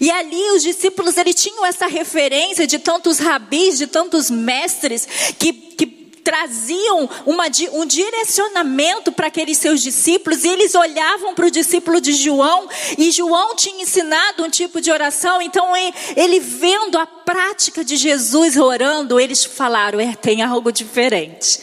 E 0.00 0.10
ali 0.10 0.50
os 0.50 0.62
discípulos 0.62 1.16
eles 1.16 1.34
tinham 1.34 1.64
essa 1.64 1.86
referência 1.86 2.66
de 2.66 2.78
tantos 2.78 3.18
rabis, 3.18 3.78
de 3.78 3.86
tantos 3.86 4.30
mestres 4.30 5.06
que, 5.38 5.52
que 5.52 5.86
traziam 6.28 7.08
uma, 7.24 7.44
um 7.72 7.86
direcionamento 7.86 9.10
para 9.10 9.28
aqueles 9.28 9.56
seus 9.56 9.80
discípulos, 9.80 10.44
e 10.44 10.48
eles 10.48 10.74
olhavam 10.74 11.34
para 11.34 11.46
o 11.46 11.50
discípulo 11.50 12.02
de 12.02 12.12
João, 12.12 12.68
e 12.98 13.10
João 13.10 13.56
tinha 13.56 13.82
ensinado 13.82 14.44
um 14.44 14.50
tipo 14.50 14.78
de 14.78 14.90
oração, 14.90 15.40
então 15.40 15.74
ele, 15.74 15.94
ele 16.14 16.38
vendo 16.38 16.98
a 16.98 17.06
prática 17.06 17.82
de 17.82 17.96
Jesus 17.96 18.58
orando, 18.58 19.18
eles 19.18 19.42
falaram: 19.42 19.98
é, 19.98 20.14
tem 20.14 20.42
algo 20.42 20.70
diferente. 20.70 21.60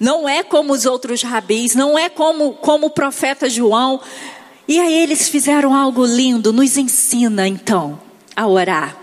Não 0.00 0.26
é 0.26 0.42
como 0.42 0.72
os 0.72 0.86
outros 0.86 1.22
rabis, 1.22 1.74
não 1.74 1.98
é 1.98 2.08
como, 2.08 2.54
como 2.54 2.86
o 2.86 2.90
profeta 2.90 3.50
João. 3.50 4.00
E 4.66 4.78
aí 4.78 4.94
eles 4.94 5.28
fizeram 5.28 5.74
algo 5.74 6.04
lindo, 6.04 6.52
nos 6.52 6.76
ensina 6.76 7.46
então 7.46 8.00
a 8.34 8.46
orar. 8.46 8.96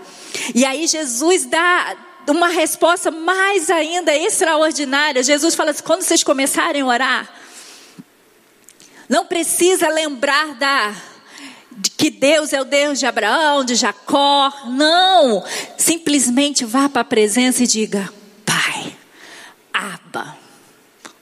E 0.54 0.64
aí 0.64 0.86
Jesus 0.86 1.44
dá 1.44 1.96
uma 2.28 2.48
resposta 2.48 3.10
mais 3.10 3.70
ainda 3.70 4.14
extraordinária. 4.16 5.22
Jesus 5.22 5.54
fala 5.54 5.70
assim: 5.70 5.82
quando 5.82 6.02
vocês 6.02 6.22
começarem 6.22 6.82
a 6.82 6.86
orar, 6.86 7.34
não 9.08 9.26
precisa 9.26 9.88
lembrar 9.88 10.54
da 10.54 10.94
de 11.72 11.90
que 11.90 12.10
Deus 12.10 12.52
é 12.52 12.60
o 12.60 12.64
Deus 12.64 12.98
de 12.98 13.06
Abraão, 13.06 13.64
de 13.64 13.74
Jacó. 13.74 14.52
Não, 14.66 15.44
simplesmente 15.76 16.64
vá 16.64 16.88
para 16.88 17.02
a 17.02 17.04
presença 17.04 17.62
e 17.62 17.66
diga: 17.66 18.12
Pai, 18.44 18.96
Abba. 19.72 20.39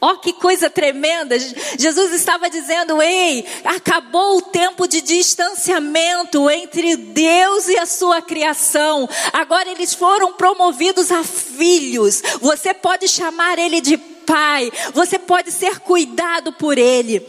Ó, 0.00 0.12
oh, 0.12 0.19
que 0.19 0.33
coisa 0.33 0.71
tremenda! 0.71 1.37
Jesus 1.76 2.12
estava 2.12 2.49
dizendo: 2.49 3.02
ei, 3.02 3.45
acabou 3.64 4.38
o 4.38 4.43
tempo 4.43 4.87
de 4.87 5.00
distanciamento 5.00 6.49
entre 6.49 6.97
Deus 6.97 7.69
e 7.69 7.76
a 7.76 7.85
sua 7.85 8.23
criação. 8.23 9.09
Agora 9.33 9.69
eles 9.69 9.93
foram 9.95 10.33
promovidos 10.35 11.11
a 11.11 11.25
filhos. 11.25 12.23
Você 12.40 12.73
pode 12.73 13.09
chamar 13.09 13.59
ele 13.59 13.81
de 13.81 13.97
pai, 13.97 14.71
você 14.95 15.19
pode 15.19 15.50
ser 15.50 15.81
cuidado 15.81 16.52
por 16.52 16.78
ele. 16.78 17.26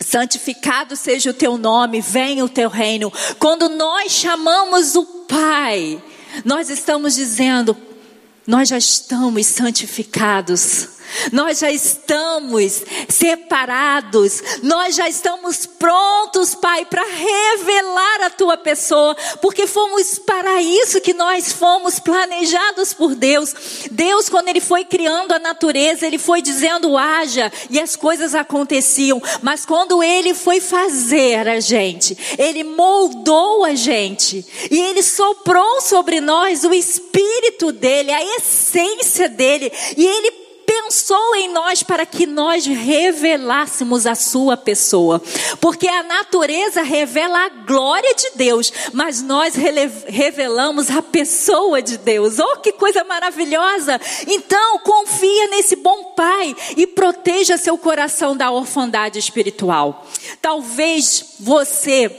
Santificado 0.00 0.96
seja 0.96 1.30
o 1.30 1.34
teu 1.34 1.56
nome, 1.56 2.00
venha 2.02 2.44
o 2.44 2.48
teu 2.48 2.68
reino. 2.68 3.10
Quando 3.38 3.70
nós 3.70 4.12
chamamos 4.12 4.96
o 4.96 5.04
Pai, 5.04 6.02
nós 6.44 6.68
estamos 6.68 7.14
dizendo: 7.14 7.74
nós 8.46 8.68
já 8.68 8.76
estamos 8.76 9.46
santificados 9.46 10.99
nós 11.32 11.58
já 11.58 11.70
estamos 11.70 12.82
separados, 13.08 14.42
nós 14.62 14.94
já 14.94 15.08
estamos 15.08 15.66
prontos, 15.66 16.54
Pai, 16.54 16.84
para 16.84 17.04
revelar 17.04 18.22
a 18.22 18.30
tua 18.30 18.56
pessoa, 18.56 19.16
porque 19.40 19.66
fomos 19.66 20.18
para 20.18 20.60
isso 20.62 21.00
que 21.00 21.14
nós 21.14 21.52
fomos 21.52 21.98
planejados 21.98 22.92
por 22.92 23.14
Deus. 23.14 23.54
Deus, 23.90 24.28
quando 24.28 24.48
Ele 24.48 24.60
foi 24.60 24.84
criando 24.84 25.32
a 25.32 25.38
natureza, 25.38 26.06
Ele 26.06 26.18
foi 26.18 26.42
dizendo 26.42 26.96
haja 26.96 27.52
e 27.68 27.80
as 27.80 27.96
coisas 27.96 28.34
aconteciam, 28.34 29.22
mas 29.42 29.64
quando 29.64 30.02
Ele 30.02 30.34
foi 30.34 30.60
fazer 30.60 31.48
a 31.48 31.60
gente, 31.60 32.16
Ele 32.38 32.64
moldou 32.64 33.64
a 33.64 33.74
gente 33.74 34.44
e 34.70 34.78
Ele 34.78 35.02
soprou 35.02 35.80
sobre 35.80 36.20
nós 36.20 36.64
o 36.64 36.72
Espírito 36.72 37.72
dele, 37.72 38.12
a 38.12 38.36
essência 38.36 39.28
dele, 39.28 39.72
e 39.96 40.04
Ele 40.04 40.30
pensou 40.70 41.34
em 41.34 41.48
nós 41.52 41.82
para 41.82 42.06
que 42.06 42.26
nós 42.26 42.64
revelássemos 42.64 44.06
a 44.06 44.14
sua 44.14 44.56
pessoa. 44.56 45.20
Porque 45.60 45.88
a 45.88 46.04
natureza 46.04 46.82
revela 46.82 47.46
a 47.46 47.48
glória 47.48 48.14
de 48.14 48.30
Deus, 48.36 48.72
mas 48.92 49.20
nós 49.20 49.54
revelamos 50.06 50.88
a 50.88 51.02
pessoa 51.02 51.82
de 51.82 51.98
Deus. 51.98 52.38
Oh, 52.38 52.58
que 52.58 52.70
coisa 52.70 53.02
maravilhosa! 53.02 54.00
Então, 54.28 54.78
confia 54.78 55.48
nesse 55.48 55.74
bom 55.74 56.12
pai 56.14 56.54
e 56.76 56.86
proteja 56.86 57.56
seu 57.56 57.76
coração 57.76 58.36
da 58.36 58.52
orfandade 58.52 59.18
espiritual. 59.18 60.06
Talvez 60.40 61.34
você 61.40 62.14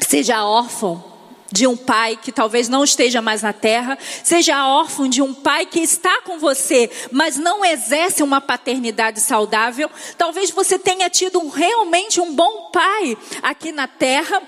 seja 0.00 0.44
órfão 0.46 1.15
de 1.50 1.66
um 1.66 1.76
pai 1.76 2.18
que 2.20 2.32
talvez 2.32 2.68
não 2.68 2.84
esteja 2.84 3.22
mais 3.22 3.42
na 3.42 3.52
terra, 3.52 3.98
seja 4.24 4.66
órfão 4.66 5.08
de 5.08 5.22
um 5.22 5.32
pai 5.32 5.66
que 5.66 5.80
está 5.80 6.20
com 6.22 6.38
você, 6.38 6.90
mas 7.10 7.36
não 7.36 7.64
exerce 7.64 8.22
uma 8.22 8.40
paternidade 8.40 9.20
saudável. 9.20 9.90
Talvez 10.18 10.50
você 10.50 10.78
tenha 10.78 11.08
tido 11.08 11.46
realmente 11.48 12.20
um 12.20 12.34
bom 12.34 12.70
pai 12.72 13.16
aqui 13.42 13.72
na 13.72 13.86
terra, 13.86 14.42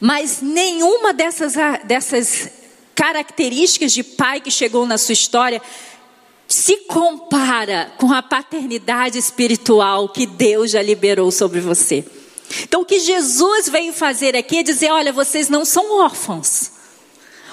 mas 0.00 0.40
nenhuma 0.40 1.12
dessas, 1.12 1.54
dessas 1.84 2.50
características 2.94 3.92
de 3.92 4.02
pai 4.02 4.40
que 4.40 4.50
chegou 4.50 4.86
na 4.86 4.96
sua 4.96 5.12
história 5.12 5.60
se 6.48 6.76
compara 6.86 7.92
com 7.98 8.12
a 8.12 8.22
paternidade 8.22 9.18
espiritual 9.18 10.08
que 10.08 10.26
Deus 10.26 10.70
já 10.70 10.80
liberou 10.80 11.30
sobre 11.30 11.60
você. 11.60 12.04
Então, 12.62 12.82
o 12.82 12.86
que 12.86 13.00
Jesus 13.00 13.68
veio 13.68 13.92
fazer 13.92 14.36
aqui 14.36 14.58
é 14.58 14.62
dizer: 14.62 14.90
olha, 14.90 15.12
vocês 15.12 15.48
não 15.48 15.64
são 15.64 16.00
órfãos. 16.00 16.76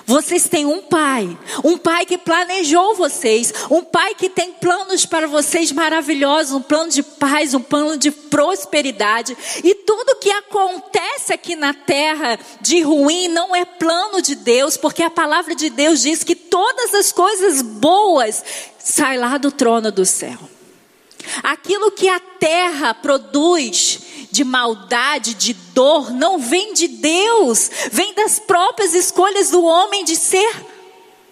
Vocês 0.05 0.49
têm 0.49 0.65
um 0.65 0.81
pai, 0.81 1.37
um 1.63 1.77
pai 1.77 2.05
que 2.05 2.17
planejou 2.17 2.93
vocês, 2.93 3.53
um 3.69 3.81
pai 3.83 4.13
que 4.15 4.29
tem 4.29 4.51
planos 4.51 5.05
para 5.05 5.27
vocês 5.27 5.71
maravilhosos, 5.71 6.53
um 6.53 6.61
plano 6.61 6.91
de 6.91 7.01
paz, 7.01 7.53
um 7.53 7.61
plano 7.61 7.95
de 7.95 8.11
prosperidade. 8.11 9.37
E 9.63 9.73
tudo 9.75 10.19
que 10.19 10.29
acontece 10.29 11.31
aqui 11.31 11.55
na 11.55 11.73
terra 11.73 12.37
de 12.59 12.81
ruim 12.81 13.29
não 13.29 13.55
é 13.55 13.63
plano 13.63 14.21
de 14.21 14.35
Deus, 14.35 14.75
porque 14.75 15.01
a 15.01 15.09
palavra 15.09 15.55
de 15.55 15.69
Deus 15.69 16.01
diz 16.01 16.21
que 16.21 16.35
todas 16.35 16.93
as 16.93 17.13
coisas 17.13 17.61
boas 17.61 18.43
saem 18.77 19.19
lá 19.19 19.37
do 19.37 19.51
trono 19.51 19.89
do 19.89 20.05
céu. 20.05 20.37
Aquilo 21.41 21.91
que 21.91 22.09
a 22.09 22.19
terra 22.19 22.93
produz 22.93 24.01
de 24.33 24.43
maldade, 24.43 25.35
de 25.35 25.53
dor, 25.75 26.11
não 26.11 26.39
vem 26.39 26.73
de 26.73 26.87
Deus, 26.87 27.69
vem 27.91 28.15
das 28.15 28.39
próprias 28.39 28.95
escolhas 28.95 29.51
do 29.51 29.63
homem 29.63 30.03
de 30.03 30.15
ser 30.15 30.65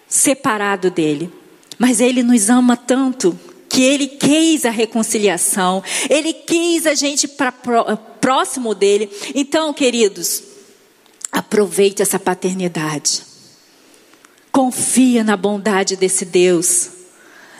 separado 0.07 0.91
dele. 0.91 1.33
Mas 1.79 1.99
ele 1.99 2.21
nos 2.21 2.47
ama 2.47 2.77
tanto 2.77 3.37
que 3.67 3.81
ele 3.81 4.07
quis 4.07 4.65
a 4.65 4.69
reconciliação, 4.69 5.83
ele 6.11 6.31
quis 6.31 6.85
a 6.85 6.93
gente 6.93 7.27
para 7.27 7.51
próximo 8.21 8.75
dele. 8.75 9.09
Então, 9.33 9.73
queridos, 9.73 10.43
aproveite 11.31 12.03
essa 12.03 12.19
paternidade. 12.19 13.23
Confia 14.51 15.23
na 15.23 15.35
bondade 15.35 15.95
desse 15.95 16.23
Deus. 16.23 16.91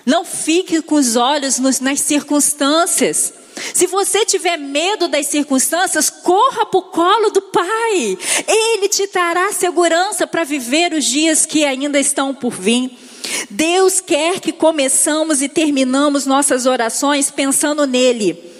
Não 0.05 0.23
fique 0.23 0.83
com 0.83 0.93
os 0.93 1.15
olhos 1.15 1.57
nas 1.57 1.99
circunstâncias. 2.01 3.40
Se 3.73 3.87
você 3.87 4.25
tiver 4.25 4.57
medo 4.57 5.07
das 5.07 5.27
circunstâncias, 5.27 6.09
corra 6.09 6.65
para 6.65 6.79
o 6.79 6.83
colo 6.83 7.29
do 7.29 7.41
Pai. 7.41 8.17
Ele 8.47 8.87
te 8.89 9.07
dará 9.07 9.51
segurança 9.51 10.25
para 10.27 10.43
viver 10.43 10.93
os 10.93 11.05
dias 11.05 11.45
que 11.45 11.65
ainda 11.65 11.99
estão 11.99 12.33
por 12.33 12.51
vir. 12.51 12.91
Deus 13.49 13.99
quer 13.99 14.39
que 14.39 14.51
começamos 14.51 15.41
e 15.41 15.49
terminamos 15.49 16.25
nossas 16.25 16.65
orações 16.65 17.29
pensando 17.29 17.85
nele. 17.85 18.51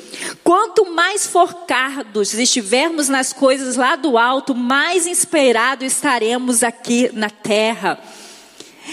Quanto 0.44 0.92
mais 0.92 1.26
focados 1.26 2.34
estivermos 2.34 3.10
nas 3.10 3.34
coisas 3.34 3.76
lá 3.76 3.96
do 3.96 4.18
alto, 4.18 4.54
mais 4.54 5.08
inspirados 5.08 5.86
estaremos 5.86 6.64
aqui 6.64 7.10
na 7.14 7.30
terra. 7.30 8.00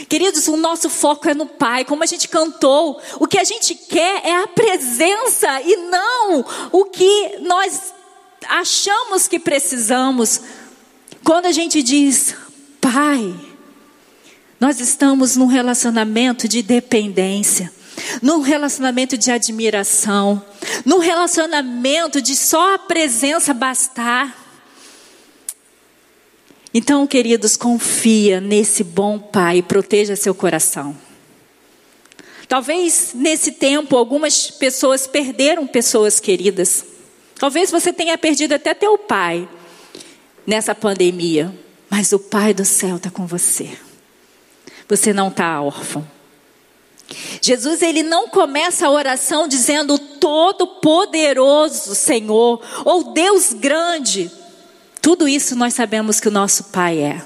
Queridos, 0.07 0.47
o 0.49 0.57
nosso 0.57 0.89
foco 0.89 1.29
é 1.29 1.35
no 1.35 1.47
Pai, 1.47 1.85
como 1.85 2.03
a 2.03 2.07
gente 2.07 2.29
cantou. 2.29 3.01
O 3.19 3.27
que 3.27 3.39
a 3.39 3.45
gente 3.45 3.75
quer 3.75 4.25
é 4.25 4.37
a 4.37 4.47
presença 4.47 5.61
e 5.63 5.77
não 5.77 6.45
o 6.73 6.85
que 6.85 7.39
nós 7.41 7.95
achamos 8.49 9.27
que 9.27 9.39
precisamos. 9.39 10.41
Quando 11.25 11.47
a 11.47 11.53
gente 11.53 11.83
diz, 11.83 12.35
Pai, 12.81 13.35
nós 14.61 14.81
estamos 14.81 15.37
num 15.37 15.47
relacionamento 15.47 16.49
de 16.49 16.63
dependência, 16.63 17.73
num 18.23 18.41
relacionamento 18.41 19.17
de 19.17 19.31
admiração, 19.31 20.45
num 20.85 20.99
relacionamento 20.99 22.21
de 22.21 22.35
só 22.35 22.75
a 22.75 22.79
presença 22.79 23.53
bastar. 23.55 24.48
Então, 26.73 27.07
queridos, 27.07 27.57
confia 27.57 28.41
nesse 28.41 28.85
bom 28.85 29.19
Pai, 29.19 29.63
proteja 29.63 30.17
seu 30.17 30.35
coração. 30.35 30.97
Talvez 32.47 33.13
nesse 33.15 33.53
tempo 33.53 33.97
algumas 33.97 34.51
pessoas 34.51 35.07
perderam 35.07 35.67
pessoas 35.67 36.19
queridas. 36.19 36.85
Talvez 37.39 37.71
você 37.71 37.93
tenha 37.93 38.17
perdido 38.17 38.55
até 38.55 38.73
teu 38.75 38.97
pai 38.97 39.47
nessa 40.47 40.75
pandemia, 40.75 41.55
mas 41.91 42.11
o 42.13 42.19
Pai 42.19 42.55
do 42.55 42.65
céu 42.65 42.97
está 42.97 43.11
com 43.11 43.27
você. 43.27 43.71
Você 44.89 45.13
não 45.13 45.29
está 45.29 45.61
órfão. 45.61 46.07
Jesus 47.41 47.83
ele 47.83 48.03
não 48.03 48.29
começa 48.29 48.87
a 48.87 48.91
oração 48.91 49.47
dizendo 49.47 49.99
todo 49.99 50.67
poderoso 50.67 51.95
Senhor 51.95 52.63
ou 52.85 53.13
Deus 53.13 53.53
grande. 53.53 54.31
Tudo 55.01 55.29
isso 55.29 55.57
nós 55.57 55.75
sabemos 55.75 56.21
que 56.21 56.29
o 56.29 56.33
nosso 56.33 56.65
Pai 56.65 56.99
é. 56.99 57.23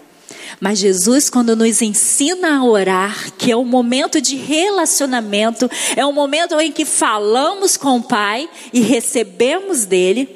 Mas 0.61 0.79
Jesus, 0.79 1.29
quando 1.29 1.57
nos 1.57 1.83
ensina 1.83 2.59
a 2.59 2.65
orar, 2.65 3.33
que 3.33 3.51
é 3.51 3.57
um 3.57 3.65
momento 3.65 4.21
de 4.21 4.37
relacionamento, 4.37 5.69
é 5.97 6.05
um 6.07 6.13
momento 6.13 6.59
em 6.61 6.71
que 6.71 6.85
falamos 6.85 7.77
com 7.77 7.97
o 7.97 8.03
Pai 8.03 8.49
e 8.73 8.81
recebemos 8.81 9.85
dele, 9.85 10.29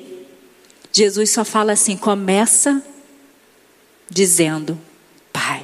Jesus 0.93 1.31
só 1.31 1.45
fala 1.45 1.73
assim: 1.73 1.97
começa 1.97 2.83
dizendo, 4.11 4.79
Pai. 5.33 5.63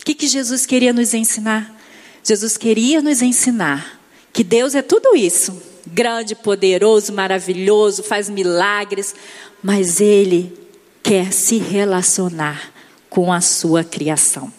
O 0.00 0.04
que, 0.04 0.14
que 0.14 0.26
Jesus 0.26 0.64
queria 0.64 0.92
nos 0.92 1.12
ensinar? 1.12 1.78
Jesus 2.24 2.56
queria 2.56 3.02
nos 3.02 3.20
ensinar 3.20 4.00
que 4.32 4.42
Deus 4.42 4.74
é 4.74 4.82
tudo 4.82 5.14
isso: 5.14 5.60
grande, 5.86 6.34
poderoso, 6.34 7.12
maravilhoso, 7.12 8.02
faz 8.02 8.30
milagres, 8.30 9.14
mas 9.62 10.00
Ele 10.00 10.69
quer 11.02 11.32
se 11.32 11.58
relacionar 11.58 12.72
com 13.08 13.32
a 13.32 13.40
sua 13.40 13.82
criação. 13.82 14.52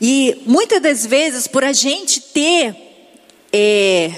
E 0.00 0.42
muitas 0.46 0.82
das 0.82 1.06
vezes, 1.06 1.46
por 1.46 1.64
a 1.64 1.72
gente 1.72 2.20
ter 2.20 2.76
é, 3.52 4.12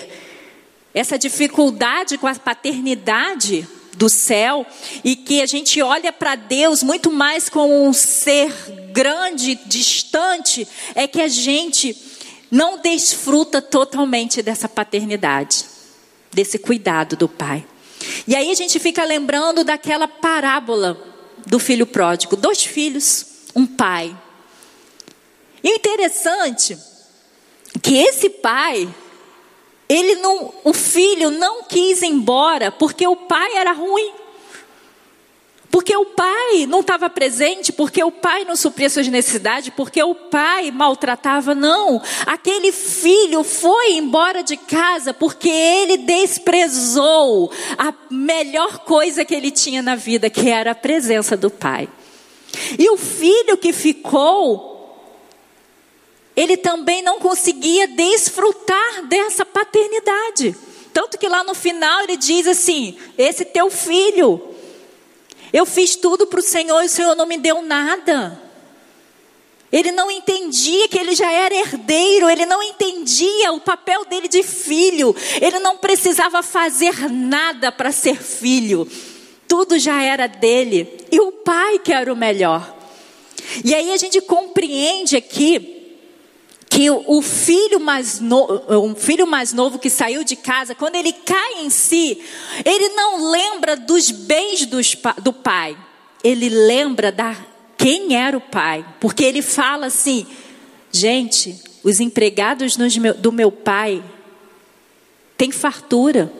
essa 0.93 1.19
dificuldade 1.19 2.19
com 2.19 2.27
a 2.27 2.35
paternidade 2.35 3.67
do 3.97 4.09
céu 4.09 4.67
e 5.05 5.17
que 5.17 5.41
a 5.43 5.47
gente 5.47 5.83
olha 5.83 6.13
para 6.13 6.35
Deus 6.35 6.83
muito 6.83 7.11
mais 7.11 7.49
como 7.49 7.87
um 7.87 7.93
ser 7.93 8.53
grande, 8.93 9.57
distante, 9.67 10.67
é 10.95 11.07
que 11.07 11.21
a 11.21 11.29
gente 11.29 11.97
não 12.51 12.81
desfruta 12.81 13.61
totalmente 13.61 14.43
dessa 14.43 14.69
paternidade, 14.69 15.65
desse 16.33 16.59
cuidado 16.59 17.17
do 17.17 17.29
Pai. 17.29 17.65
E 18.27 18.35
aí 18.35 18.51
a 18.51 18.55
gente 18.55 18.79
fica 18.79 19.05
lembrando 19.05 19.65
daquela 19.65 20.07
parábola 20.07 20.99
do 21.47 21.59
filho 21.59 21.87
pródigo: 21.87 22.37
dois 22.37 22.65
filhos, 22.65 23.27
um 23.55 23.67
pai. 23.67 24.17
E 25.63 25.73
o 25.73 25.75
interessante 25.75 26.75
é 27.75 27.79
que 27.79 27.97
esse 27.97 28.31
pai, 28.31 28.89
ele 29.89 30.17
não, 30.17 30.53
o 30.65 30.73
filho 30.73 31.31
não 31.31 31.65
quis 31.65 32.03
ir 32.03 32.07
embora 32.07 32.71
porque 32.71 33.07
o 33.07 33.17
pai 33.17 33.57
era 33.57 33.73
ruim. 33.73 34.13
Porque 35.71 35.95
o 35.95 36.07
pai 36.07 36.67
não 36.67 36.81
estava 36.81 37.11
presente, 37.11 37.73
porque 37.73 38.03
o 38.03 38.11
pai 38.11 38.45
não 38.45 38.57
supria 38.57 38.89
suas 38.89 39.07
necessidades, 39.09 39.71
porque 39.77 40.03
o 40.03 40.15
pai 40.15 40.71
maltratava, 40.71 41.55
não. 41.55 42.01
Aquele 42.25 42.73
filho 42.73 43.45
foi 43.45 43.93
embora 43.93 44.43
de 44.43 44.57
casa 44.57 45.13
porque 45.13 45.49
ele 45.49 45.99
desprezou 45.99 47.53
a 47.77 47.93
melhor 48.11 48.79
coisa 48.81 49.25
que 49.25 49.35
ele 49.35 49.51
tinha 49.51 49.83
na 49.83 49.95
vida, 49.95 50.31
que 50.31 50.49
era 50.49 50.71
a 50.71 50.75
presença 50.75 51.37
do 51.37 51.51
pai. 51.51 51.89
E 52.79 52.89
o 52.89 52.97
filho 52.97 53.59
que 53.59 53.73
ficou, 53.73 54.69
ele 56.35 56.57
também 56.57 57.03
não 57.03 57.19
conseguia 57.19 57.87
desfrutar 57.89 59.07
dessa 59.07 59.45
paternidade. 59.45 60.57
Tanto 60.95 61.19
que 61.19 61.29
lá 61.29 61.45
no 61.45 61.55
final 61.55 62.03
ele 62.05 62.17
diz 62.17 62.47
assim: 62.47 62.97
Esse 63.17 63.45
teu 63.45 63.71
filho, 63.71 64.43
eu 65.53 65.65
fiz 65.67 65.97
tudo 65.97 66.27
para 66.27 66.41
o 66.41 66.43
Senhor 66.43 66.83
e 66.83 66.87
o 66.87 66.91
Senhor 66.91 67.15
não 67.15 67.27
me 67.27 67.39
deu 67.39 67.63
nada. 67.63 68.43
Ele 69.71 69.93
não 69.93 70.11
entendia 70.11 70.89
que 70.89 70.99
ele 70.99 71.15
já 71.15 71.31
era 71.31 71.55
herdeiro, 71.55 72.31
ele 72.31 72.47
não 72.47 72.63
entendia 72.63 73.53
o 73.53 73.61
papel 73.61 74.05
dele 74.07 74.27
de 74.27 74.43
filho, 74.43 75.15
ele 75.41 75.59
não 75.59 75.77
precisava 75.77 76.43
fazer 76.43 77.11
nada 77.11 77.71
para 77.71 77.93
ser 77.93 78.17
filho, 78.17 78.89
tudo 79.47 79.79
já 79.79 80.03
era 80.03 80.27
dele, 80.27 81.07
e 81.13 81.21
o 81.21 81.31
pai 81.31 81.79
que 81.79 81.93
era 81.93 82.11
o 82.11 82.17
melhor. 82.17 82.77
E 83.63 83.75
aí 83.75 83.93
a 83.93 83.97
gente 83.99 84.23
compreende 84.23 85.17
aqui 85.17 85.78
que 86.79 86.89
o 86.93 87.21
filho 87.21 87.81
mais 87.81 88.21
novo, 88.21 88.63
um 88.81 88.95
filho 88.95 89.27
mais 89.27 89.53
novo 89.53 89.81
que 89.81 89.91
saiu 89.91 90.23
de 90.23 90.37
casa, 90.37 90.77
quando 90.77 90.95
ele 90.95 91.13
cai 91.13 91.65
em 91.65 91.71
si, 91.71 92.23
ele 92.65 92.91
não 92.91 93.33
lembra 93.33 93.75
dos 93.75 94.13
bens 94.13 94.65
dos, 94.65 94.97
do 95.21 95.33
pai. 95.33 95.77
Ele 96.23 96.49
lembra 96.49 97.11
da 97.11 97.37
quem 97.77 98.15
era 98.15 98.37
o 98.37 98.41
pai, 98.41 98.87
porque 99.01 99.25
ele 99.25 99.43
fala 99.43 99.87
assim: 99.87 100.25
gente, 100.93 101.61
os 101.83 101.99
empregados 101.99 102.77
do 103.19 103.33
meu 103.33 103.51
pai 103.51 104.01
têm 105.37 105.51
fartura. 105.51 106.33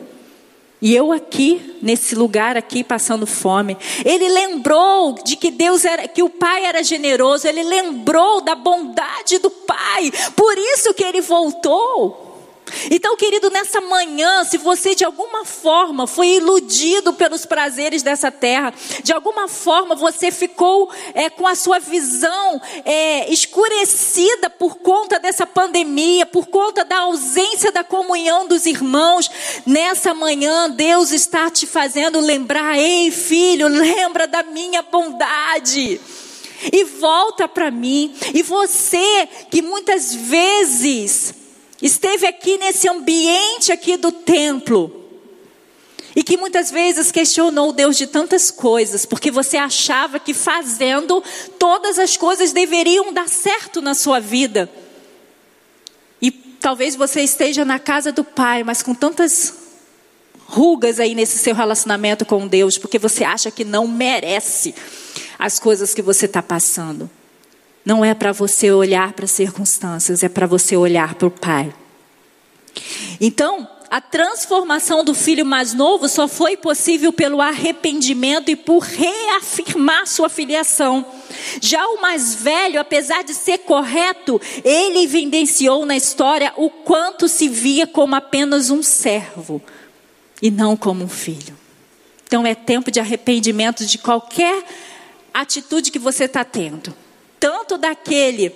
E 0.81 0.95
eu 0.95 1.11
aqui, 1.11 1.77
nesse 1.81 2.15
lugar 2.15 2.55
aqui, 2.55 2.83
passando 2.83 3.25
fome. 3.25 3.77
Ele 4.05 4.29
lembrou 4.29 5.13
de 5.13 5.35
que 5.35 5.51
Deus 5.51 5.83
era, 5.83 6.07
que 6.07 6.23
o 6.23 6.29
Pai 6.29 6.65
era 6.65 6.81
generoso. 6.81 7.47
Ele 7.47 7.63
lembrou 7.63 8.39
da 8.41 8.55
bondade 8.55 9.39
do 9.39 9.49
Pai. 9.49 10.11
Por 10.35 10.57
isso 10.57 10.93
que 10.93 11.03
ele 11.03 11.19
voltou. 11.19 12.28
Então, 12.91 13.15
querido, 13.15 13.49
nessa 13.49 13.81
manhã, 13.81 14.43
se 14.43 14.57
você 14.57 14.95
de 14.95 15.03
alguma 15.03 15.45
forma 15.45 16.07
foi 16.07 16.35
iludido 16.35 17.13
pelos 17.13 17.45
prazeres 17.45 18.01
dessa 18.01 18.31
terra, 18.31 18.73
de 19.03 19.11
alguma 19.11 19.47
forma 19.47 19.95
você 19.95 20.31
ficou 20.31 20.89
é, 21.13 21.29
com 21.29 21.47
a 21.47 21.55
sua 21.55 21.79
visão 21.79 22.61
é, 22.85 23.31
escurecida 23.31 24.49
por 24.49 24.77
conta 24.77 25.19
dessa 25.19 25.45
pandemia, 25.45 26.25
por 26.25 26.47
conta 26.47 26.83
da 26.83 26.99
ausência 26.99 27.71
da 27.71 27.83
comunhão 27.83 28.47
dos 28.47 28.65
irmãos, 28.65 29.29
nessa 29.65 30.13
manhã 30.13 30.69
Deus 30.69 31.11
está 31.11 31.49
te 31.49 31.65
fazendo 31.65 32.19
lembrar: 32.19 32.77
ei, 32.77 33.11
filho, 33.11 33.67
lembra 33.67 34.27
da 34.27 34.43
minha 34.43 34.81
bondade 34.81 35.99
e 36.71 36.83
volta 36.83 37.47
para 37.47 37.71
mim. 37.71 38.13
E 38.33 38.43
você 38.43 39.27
que 39.49 39.61
muitas 39.61 40.13
vezes 40.13 41.33
esteve 41.81 42.27
aqui 42.27 42.57
nesse 42.57 42.87
ambiente 42.87 43.71
aqui 43.71 43.97
do 43.97 44.11
templo 44.11 44.99
e 46.15 46.23
que 46.23 46.37
muitas 46.37 46.71
vezes 46.71 47.11
questionou 47.11 47.71
Deus 47.71 47.95
de 47.95 48.07
tantas 48.07 48.51
coisas, 48.51 49.05
porque 49.05 49.31
você 49.31 49.57
achava 49.57 50.19
que 50.19 50.33
fazendo 50.33 51.23
todas 51.57 51.99
as 51.99 52.17
coisas 52.17 52.51
deveriam 52.51 53.13
dar 53.13 53.29
certo 53.29 53.81
na 53.81 53.93
sua 53.93 54.19
vida. 54.19 54.69
E 56.21 56.31
talvez 56.31 56.95
você 56.95 57.21
esteja 57.21 57.63
na 57.63 57.79
casa 57.79 58.11
do 58.11 58.23
Pai, 58.23 58.63
mas 58.63 58.81
com 58.81 58.93
tantas 58.93 59.53
rugas 60.47 60.99
aí 60.99 61.13
nesse 61.13 61.37
seu 61.37 61.53
relacionamento 61.53 62.25
com 62.25 62.47
Deus, 62.47 62.77
porque 62.77 62.97
você 62.97 63.23
acha 63.23 63.51
que 63.51 63.63
não 63.63 63.87
merece 63.87 64.73
as 65.37 65.59
coisas 65.59 65.93
que 65.93 66.01
você 66.01 66.25
está 66.25 66.41
passando. 66.41 67.09
Não 67.89 68.05
é 68.05 68.13
para 68.13 68.31
você 68.31 68.71
olhar 68.71 69.13
para 69.13 69.25
as 69.25 69.31
circunstâncias, 69.31 70.21
é 70.21 70.29
para 70.29 70.45
você 70.45 70.77
olhar 70.77 71.15
para 71.15 71.27
o 71.27 71.31
Pai. 71.31 71.73
Então, 73.19 73.67
a 73.89 73.99
transformação 73.99 75.03
do 75.03 75.15
filho 75.15 75.43
mais 75.43 75.73
novo 75.73 76.07
só 76.07 76.27
foi 76.27 76.55
possível 76.55 77.11
pelo 77.11 77.41
arrependimento 77.41 78.51
e 78.51 78.55
por 78.55 78.83
reafirmar 78.83 80.05
sua 80.05 80.29
filiação. 80.29 81.03
Já 81.59 81.83
o 81.87 81.99
mais 81.99 82.35
velho, 82.35 82.79
apesar 82.79 83.23
de 83.23 83.33
ser 83.33 83.57
correto, 83.59 84.39
ele 84.63 84.99
evidenciou 84.99 85.83
na 85.83 85.97
história 85.97 86.53
o 86.57 86.69
quanto 86.69 87.27
se 87.27 87.49
via 87.49 87.87
como 87.87 88.13
apenas 88.13 88.69
um 88.69 88.83
servo 88.83 89.59
e 90.39 90.51
não 90.51 90.77
como 90.77 91.03
um 91.03 91.09
filho. 91.09 91.57
Então 92.27 92.45
é 92.45 92.53
tempo 92.53 92.91
de 92.91 92.99
arrependimento 92.99 93.83
de 93.83 93.97
qualquer 93.97 94.63
atitude 95.33 95.89
que 95.89 95.97
você 95.97 96.25
está 96.25 96.43
tendo, 96.43 96.93
tanto 97.39 97.77
daquele 97.77 98.53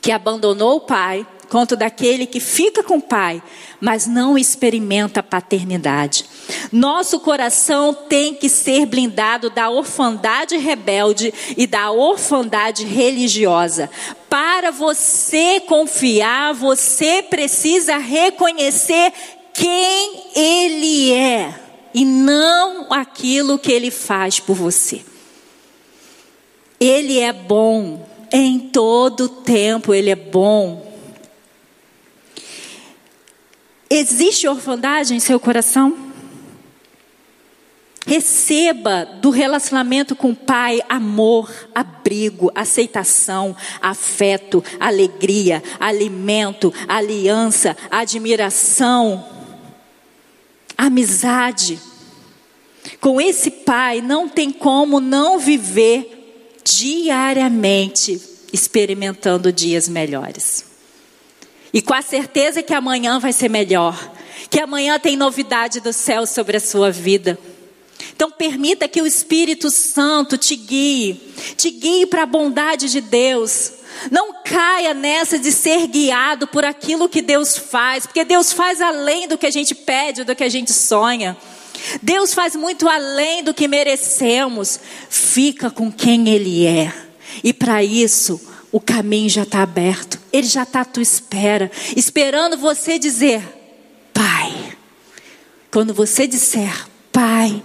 que 0.00 0.12
abandonou 0.12 0.76
o 0.76 0.80
pai, 0.80 1.26
quanto 1.48 1.76
daquele 1.76 2.24
que 2.24 2.40
fica 2.40 2.82
com 2.82 2.96
o 2.96 3.02
pai, 3.02 3.42
mas 3.78 4.06
não 4.06 4.38
experimenta 4.38 5.20
a 5.20 5.22
paternidade. 5.22 6.24
Nosso 6.72 7.20
coração 7.20 7.92
tem 7.92 8.34
que 8.34 8.48
ser 8.48 8.86
blindado 8.86 9.50
da 9.50 9.68
orfandade 9.68 10.56
rebelde 10.56 11.32
e 11.56 11.66
da 11.66 11.90
orfandade 11.90 12.86
religiosa. 12.86 13.90
Para 14.30 14.70
você 14.70 15.60
confiar, 15.60 16.54
você 16.54 17.22
precisa 17.22 17.98
reconhecer 17.98 19.12
quem 19.52 20.22
Ele 20.34 21.12
é 21.12 21.54
e 21.92 22.04
não 22.04 22.90
aquilo 22.90 23.58
que 23.58 23.70
Ele 23.70 23.90
faz 23.90 24.40
por 24.40 24.54
você. 24.54 25.11
Ele 26.84 27.20
é 27.20 27.32
bom, 27.32 28.04
em 28.32 28.58
todo 28.58 29.28
tempo 29.28 29.94
Ele 29.94 30.10
é 30.10 30.16
bom. 30.16 30.84
Existe 33.88 34.48
orfandade 34.48 35.14
em 35.14 35.20
seu 35.20 35.38
coração? 35.38 35.96
Receba 38.04 39.04
do 39.04 39.30
relacionamento 39.30 40.16
com 40.16 40.30
o 40.30 40.34
Pai 40.34 40.80
amor, 40.88 41.48
abrigo, 41.72 42.50
aceitação, 42.52 43.54
afeto, 43.80 44.64
alegria, 44.80 45.62
alimento, 45.78 46.74
aliança, 46.88 47.76
admiração, 47.92 49.24
amizade. 50.76 51.78
Com 53.00 53.20
esse 53.20 53.52
Pai 53.52 54.00
não 54.00 54.28
tem 54.28 54.50
como 54.50 54.98
não 54.98 55.38
viver 55.38 56.11
diariamente 56.64 58.20
experimentando 58.52 59.52
dias 59.52 59.88
melhores. 59.88 60.64
E 61.72 61.80
com 61.80 61.94
a 61.94 62.02
certeza 62.02 62.62
que 62.62 62.74
amanhã 62.74 63.18
vai 63.18 63.32
ser 63.32 63.48
melhor. 63.48 64.12
Que 64.50 64.60
amanhã 64.60 64.98
tem 64.98 65.16
novidade 65.16 65.80
do 65.80 65.92
céu 65.92 66.26
sobre 66.26 66.58
a 66.58 66.60
sua 66.60 66.90
vida. 66.90 67.38
Então 68.14 68.30
permita 68.30 68.86
que 68.86 69.00
o 69.00 69.06
Espírito 69.06 69.70
Santo 69.70 70.36
te 70.36 70.54
guie, 70.54 71.14
te 71.56 71.70
guie 71.70 72.06
para 72.06 72.22
a 72.24 72.26
bondade 72.26 72.90
de 72.90 73.00
Deus. 73.00 73.72
Não 74.10 74.42
caia 74.42 74.92
nessa 74.92 75.38
de 75.38 75.52
ser 75.52 75.86
guiado 75.86 76.46
por 76.46 76.64
aquilo 76.64 77.08
que 77.08 77.22
Deus 77.22 77.56
faz, 77.56 78.06
porque 78.06 78.24
Deus 78.24 78.52
faz 78.52 78.80
além 78.80 79.28
do 79.28 79.38
que 79.38 79.46
a 79.46 79.50
gente 79.50 79.74
pede, 79.74 80.24
do 80.24 80.34
que 80.34 80.44
a 80.44 80.48
gente 80.48 80.72
sonha. 80.72 81.36
Deus 82.02 82.34
faz 82.34 82.54
muito 82.56 82.88
além 82.88 83.42
do 83.42 83.54
que 83.54 83.68
merecemos. 83.68 84.78
Fica 85.08 85.70
com 85.70 85.90
quem 85.90 86.28
Ele 86.28 86.66
é. 86.66 86.92
E 87.42 87.52
para 87.52 87.82
isso, 87.82 88.40
o 88.70 88.80
caminho 88.80 89.28
já 89.28 89.42
está 89.42 89.62
aberto. 89.62 90.18
Ele 90.32 90.46
já 90.46 90.62
está 90.62 90.80
à 90.80 90.84
tua 90.84 91.02
espera, 91.02 91.70
esperando 91.96 92.56
você 92.56 92.98
dizer, 92.98 93.42
Pai. 94.12 94.76
Quando 95.70 95.92
você 95.94 96.26
disser, 96.26 96.86
Pai, 97.10 97.62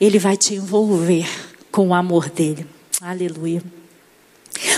Ele 0.00 0.18
vai 0.18 0.36
te 0.36 0.54
envolver 0.54 1.28
com 1.70 1.88
o 1.88 1.94
amor 1.94 2.28
dele. 2.28 2.66
Aleluia. 3.00 3.77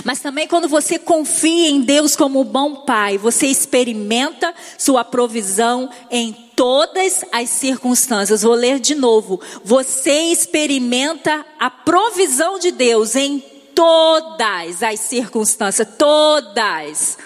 Mas 0.04 0.20
também 0.20 0.46
quando 0.46 0.68
você 0.68 0.98
confia 0.98 1.68
em 1.68 1.80
Deus 1.80 2.16
como 2.16 2.44
bom 2.44 2.76
pai, 2.76 3.18
você 3.18 3.46
experimenta 3.46 4.54
sua 4.78 5.04
provisão 5.04 5.90
em 6.10 6.32
todas 6.56 7.24
as 7.32 7.48
circunstâncias. 7.50 8.42
Vou 8.42 8.54
ler 8.54 8.78
de 8.78 8.94
novo. 8.94 9.40
Você 9.64 10.32
experimenta 10.32 11.44
a 11.58 11.70
provisão 11.70 12.58
de 12.58 12.70
Deus 12.70 13.16
em 13.16 13.42
todas 13.74 14.82
as 14.82 15.00
circunstâncias, 15.00 15.88
todas. 15.96 17.18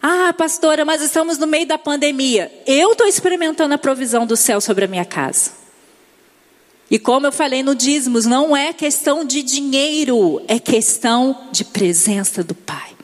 Ah, 0.00 0.32
pastora, 0.36 0.84
mas 0.84 1.00
estamos 1.00 1.38
no 1.38 1.46
meio 1.46 1.66
da 1.66 1.78
pandemia. 1.78 2.52
Eu 2.66 2.92
estou 2.92 3.06
experimentando 3.06 3.74
a 3.74 3.78
provisão 3.78 4.26
do 4.26 4.36
céu 4.36 4.60
sobre 4.60 4.84
a 4.84 4.88
minha 4.88 5.04
casa. 5.04 5.63
E 6.90 6.98
como 6.98 7.26
eu 7.26 7.32
falei 7.32 7.62
no 7.62 7.74
dízimos, 7.74 8.26
não 8.26 8.56
é 8.56 8.72
questão 8.72 9.24
de 9.24 9.42
dinheiro, 9.42 10.42
é 10.46 10.58
questão 10.58 11.48
de 11.50 11.64
presença 11.64 12.44
do 12.44 12.54
Pai. 12.54 12.94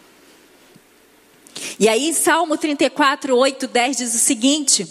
E 1.78 1.88
aí 1.88 2.12
Salmo 2.12 2.58
34, 2.58 3.36
8, 3.36 3.66
10 3.66 3.96
diz 3.96 4.14
o 4.14 4.18
seguinte: 4.18 4.86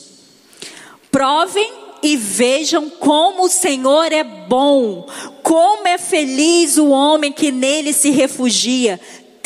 Provem 1.12 1.72
e 2.02 2.18
vejam 2.18 2.90
como 2.90 3.44
o 3.44 3.50
Senhor 3.50 4.12
é 4.12 4.24
bom, 4.24 5.08
como 5.44 5.88
é 5.88 5.98
feliz 5.98 6.78
o 6.78 6.90
homem 6.90 7.32
que 7.32 7.52
nele 7.52 7.94
se 7.94 8.10
refugia. 8.10 9.00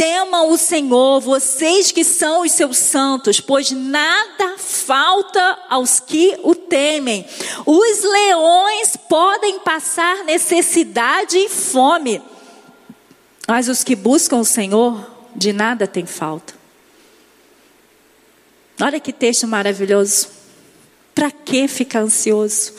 Temam 0.03 0.51
o 0.51 0.57
Senhor, 0.57 1.21
vocês 1.21 1.89
que 1.89 2.03
são 2.03 2.41
os 2.41 2.51
seus 2.51 2.77
santos, 2.77 3.39
pois 3.39 3.71
nada 3.71 4.57
falta 4.57 5.59
aos 5.69 6.01
que 6.01 6.37
o 6.43 6.53
temem. 6.53 7.25
Os 7.65 8.03
leões 8.03 8.97
podem 9.07 9.59
passar 9.59 10.25
necessidade 10.25 11.37
e 11.37 11.47
fome, 11.47 12.21
mas 13.47 13.69
os 13.69 13.81
que 13.81 13.95
buscam 13.95 14.39
o 14.39 14.43
Senhor, 14.45 15.09
de 15.33 15.53
nada 15.53 15.87
tem 15.87 16.05
falta. 16.05 16.53
Olha 18.81 18.99
que 18.99 19.13
texto 19.13 19.47
maravilhoso. 19.47 20.27
Para 21.15 21.31
que 21.31 21.65
ficar 21.65 22.01
ansioso? 22.01 22.73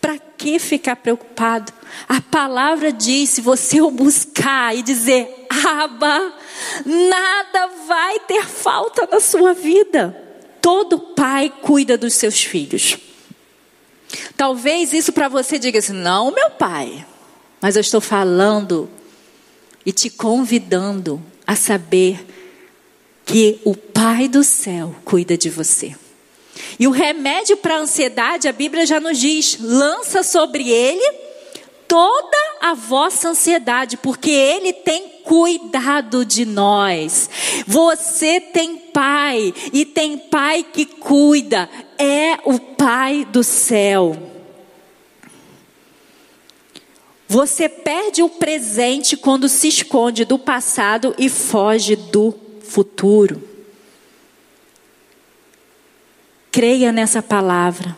Para 0.00 0.18
que 0.40 0.58
ficar 0.58 0.96
preocupado? 0.96 1.70
A 2.08 2.20
palavra 2.20 2.90
diz: 2.90 3.28
se 3.28 3.42
você 3.42 3.82
o 3.82 3.90
buscar 3.90 4.74
e 4.74 4.82
dizer, 4.82 5.46
Aba, 5.50 6.32
nada 6.86 7.66
vai 7.86 8.18
ter 8.20 8.46
falta 8.46 9.06
na 9.06 9.20
sua 9.20 9.52
vida. 9.52 10.16
Todo 10.62 10.98
pai 10.98 11.52
cuida 11.62 11.98
dos 11.98 12.14
seus 12.14 12.42
filhos. 12.42 12.96
Talvez 14.36 14.94
isso 14.94 15.12
para 15.12 15.28
você 15.28 15.58
diga 15.58 15.78
assim: 15.78 15.92
não, 15.92 16.32
meu 16.32 16.50
pai, 16.50 17.04
mas 17.60 17.76
eu 17.76 17.80
estou 17.80 18.00
falando 18.00 18.88
e 19.84 19.92
te 19.92 20.08
convidando 20.08 21.22
a 21.46 21.54
saber 21.54 22.24
que 23.26 23.60
o 23.64 23.76
Pai 23.76 24.28
do 24.28 24.42
céu 24.42 24.94
cuida 25.04 25.36
de 25.36 25.48
você. 25.50 25.94
E 26.80 26.86
o 26.86 26.90
remédio 26.90 27.58
para 27.58 27.74
a 27.74 27.80
ansiedade, 27.80 28.48
a 28.48 28.52
Bíblia 28.52 28.86
já 28.86 28.98
nos 28.98 29.18
diz: 29.18 29.58
lança 29.60 30.22
sobre 30.22 30.70
ele 30.70 31.04
toda 31.86 32.38
a 32.62 32.72
vossa 32.72 33.28
ansiedade, 33.28 33.98
porque 33.98 34.30
ele 34.30 34.72
tem 34.72 35.20
cuidado 35.22 36.24
de 36.24 36.46
nós. 36.46 37.28
Você 37.66 38.40
tem 38.40 38.78
pai 38.78 39.52
e 39.74 39.84
tem 39.84 40.16
pai 40.16 40.64
que 40.64 40.86
cuida, 40.86 41.68
é 41.98 42.38
o 42.46 42.58
pai 42.58 43.26
do 43.26 43.44
céu. 43.44 44.16
Você 47.28 47.68
perde 47.68 48.22
o 48.22 48.28
presente 48.30 49.18
quando 49.18 49.50
se 49.50 49.68
esconde 49.68 50.24
do 50.24 50.38
passado 50.38 51.14
e 51.18 51.28
foge 51.28 51.94
do 51.94 52.34
futuro. 52.62 53.49
Creia 56.50 56.90
nessa 56.90 57.22
palavra. 57.22 57.96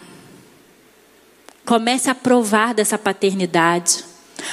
Comece 1.64 2.10
a 2.10 2.14
provar 2.14 2.74
dessa 2.74 2.98
paternidade. 2.98 4.04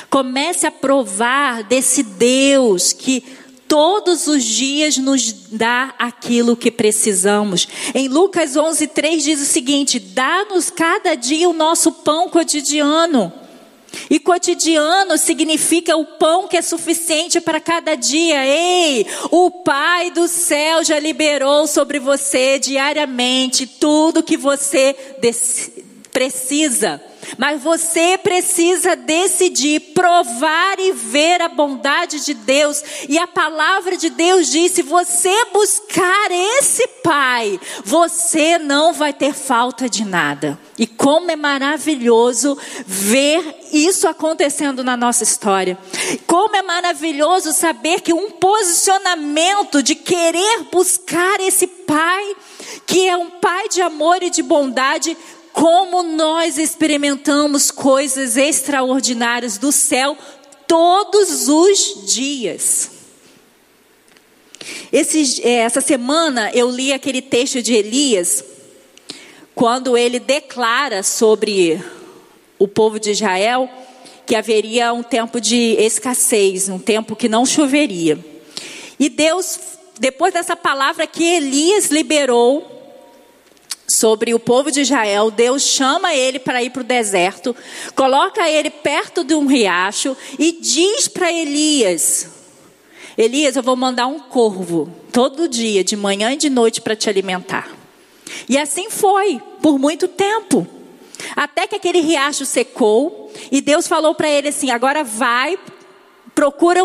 Comece 0.10 0.68
a 0.68 0.72
provar 0.72 1.64
desse 1.64 2.04
Deus 2.04 2.94
que 2.94 3.24
todos 3.68 4.28
os 4.28 4.44
dias 4.44 4.98
nos 4.98 5.32
dá 5.52 5.94
aquilo 6.00 6.58
que 6.58 6.72
precisamos. 6.72 7.68
Em 7.94 8.08
Lucas 8.08 8.56
11:3 8.56 9.24
diz 9.24 9.42
o 9.42 9.46
seguinte: 9.46 10.00
"Dá-nos 10.00 10.70
cada 10.70 11.16
dia 11.16 11.48
o 11.48 11.54
nosso 11.54 11.92
pão 11.92 12.30
cotidiano". 12.30 13.32
E 14.10 14.20
cotidiano 14.20 15.18
significa 15.18 15.96
o 15.96 16.06
pão 16.06 16.48
que 16.48 16.58
é 16.58 16.62
suficiente 16.62 17.40
para 17.40 17.60
cada 17.60 17.96
dia. 17.96 18.46
Ei, 18.46 19.06
o 19.32 19.52
Pai 19.52 20.12
do 20.12 20.28
céu 20.28 20.84
já 20.84 21.00
liberou 21.00 21.68
sobre 21.68 22.00
você 22.00 22.60
diariamente 22.60 23.68
tudo 23.68 24.24
que 24.24 24.38
você 24.38 24.96
precisa. 26.12 27.02
Mas 27.38 27.62
você 27.62 28.18
precisa 28.18 28.96
decidir 28.96 29.80
provar 29.94 30.80
e 30.80 30.92
ver 30.92 31.42
a 31.42 31.48
bondade 31.48 32.24
de 32.24 32.34
Deus. 32.34 32.84
E 33.08 33.18
a 33.18 33.28
palavra 33.28 33.98
de 33.98 34.10
Deus 34.10 34.48
diz: 34.48 34.74
se 34.74 34.82
você 34.82 35.46
buscar 35.54 36.32
esse 36.32 36.88
Pai, 37.04 37.60
você 37.84 38.58
não 38.58 38.94
vai 38.94 39.14
ter 39.14 39.34
falta 39.34 39.90
de 39.90 40.06
nada. 40.06 40.60
E 40.78 40.86
como 40.86 41.32
é 41.32 41.36
maravilhoso 41.36 42.58
ver 42.86 43.60
isso 43.72 44.08
acontecendo 44.08 44.84
na 44.84 44.96
nossa 44.96 45.24
história. 45.24 45.78
Como 46.26 46.56
é 46.56 46.62
maravilhoso 46.62 47.54
saber 47.54 48.02
que 48.02 48.14
um 48.14 48.32
posicionamento 48.32 49.82
de 49.82 49.96
querer 49.96 50.64
buscar 50.72 51.40
esse 51.40 51.68
Pai, 51.68 52.36
que 52.86 53.08
é 53.08 53.18
um 53.18 53.30
Pai 53.30 53.70
de 53.70 53.82
amor 53.82 54.22
e 54.22 54.30
de 54.30 54.42
bondade, 54.42 55.18
como 55.60 56.04
nós 56.04 56.58
experimentamos 56.58 57.70
coisas 57.70 58.38
extraordinárias 58.38 59.58
do 59.58 59.74
céu 59.74 60.18
todos 60.66 61.50
os 61.50 62.06
dias. 62.06 62.92
Esse, 64.90 65.46
é, 65.46 65.56
essa 65.56 65.82
semana 65.82 66.50
eu 66.54 66.70
li 66.70 66.94
aquele 66.94 67.22
texto 67.22 67.62
de 67.62 67.74
Elias, 67.74 68.42
quando 69.54 69.98
ele 69.98 70.18
declara 70.18 71.04
sobre 71.04 71.84
o 72.58 72.66
povo 72.66 72.98
de 72.98 73.12
Israel 73.12 73.70
que 74.26 74.38
haveria 74.38 74.94
um 74.94 75.04
tempo 75.04 75.42
de 75.42 75.76
escassez, 75.78 76.70
um 76.70 76.80
tempo 76.80 77.18
que 77.18 77.28
não 77.28 77.46
choveria. 77.46 78.18
E 78.98 79.10
Deus, 79.10 79.60
depois 80.00 80.34
dessa 80.34 80.56
palavra 80.56 81.06
que 81.06 81.26
Elias 81.26 81.88
liberou, 81.88 82.79
sobre 83.90 84.34
o 84.34 84.40
povo 84.40 84.72
de 84.72 84.82
Israel, 84.82 85.32
Deus 85.32 85.64
chama 85.64 86.14
ele 86.14 86.40
para 86.40 86.64
ir 86.64 86.70
para 86.70 86.82
o 86.82 86.86
deserto, 86.86 87.56
coloca 87.96 88.48
ele 88.50 88.70
perto 88.70 89.24
de 89.24 89.34
um 89.34 89.48
riacho 89.48 90.16
e 90.38 90.52
diz 90.52 91.08
para 91.08 91.32
Elias: 91.32 92.28
Elias, 93.18 93.56
eu 93.56 93.64
vou 93.64 93.76
mandar 93.76 94.08
um 94.08 94.20
corvo 94.20 94.90
todo 95.12 95.48
dia, 95.48 95.84
de 95.84 95.96
manhã 95.96 96.32
e 96.32 96.38
de 96.38 96.50
noite, 96.50 96.82
para 96.82 96.96
te 96.96 97.10
alimentar. 97.10 97.70
E 98.48 98.58
assim 98.58 98.90
foi, 98.90 99.42
por 99.62 99.80
muito 99.80 100.08
tempo. 100.08 100.68
Até 101.36 101.68
que 101.68 101.76
aquele 101.76 102.00
riacho 102.00 102.46
secou 102.46 103.32
e 103.52 103.60
Deus 103.60 103.88
falou 103.88 104.16
para 104.16 104.30
ele 104.30 104.50
assim: 104.50 104.72
agora 104.72 105.04
vai 105.04 105.58
procura, 106.34 106.82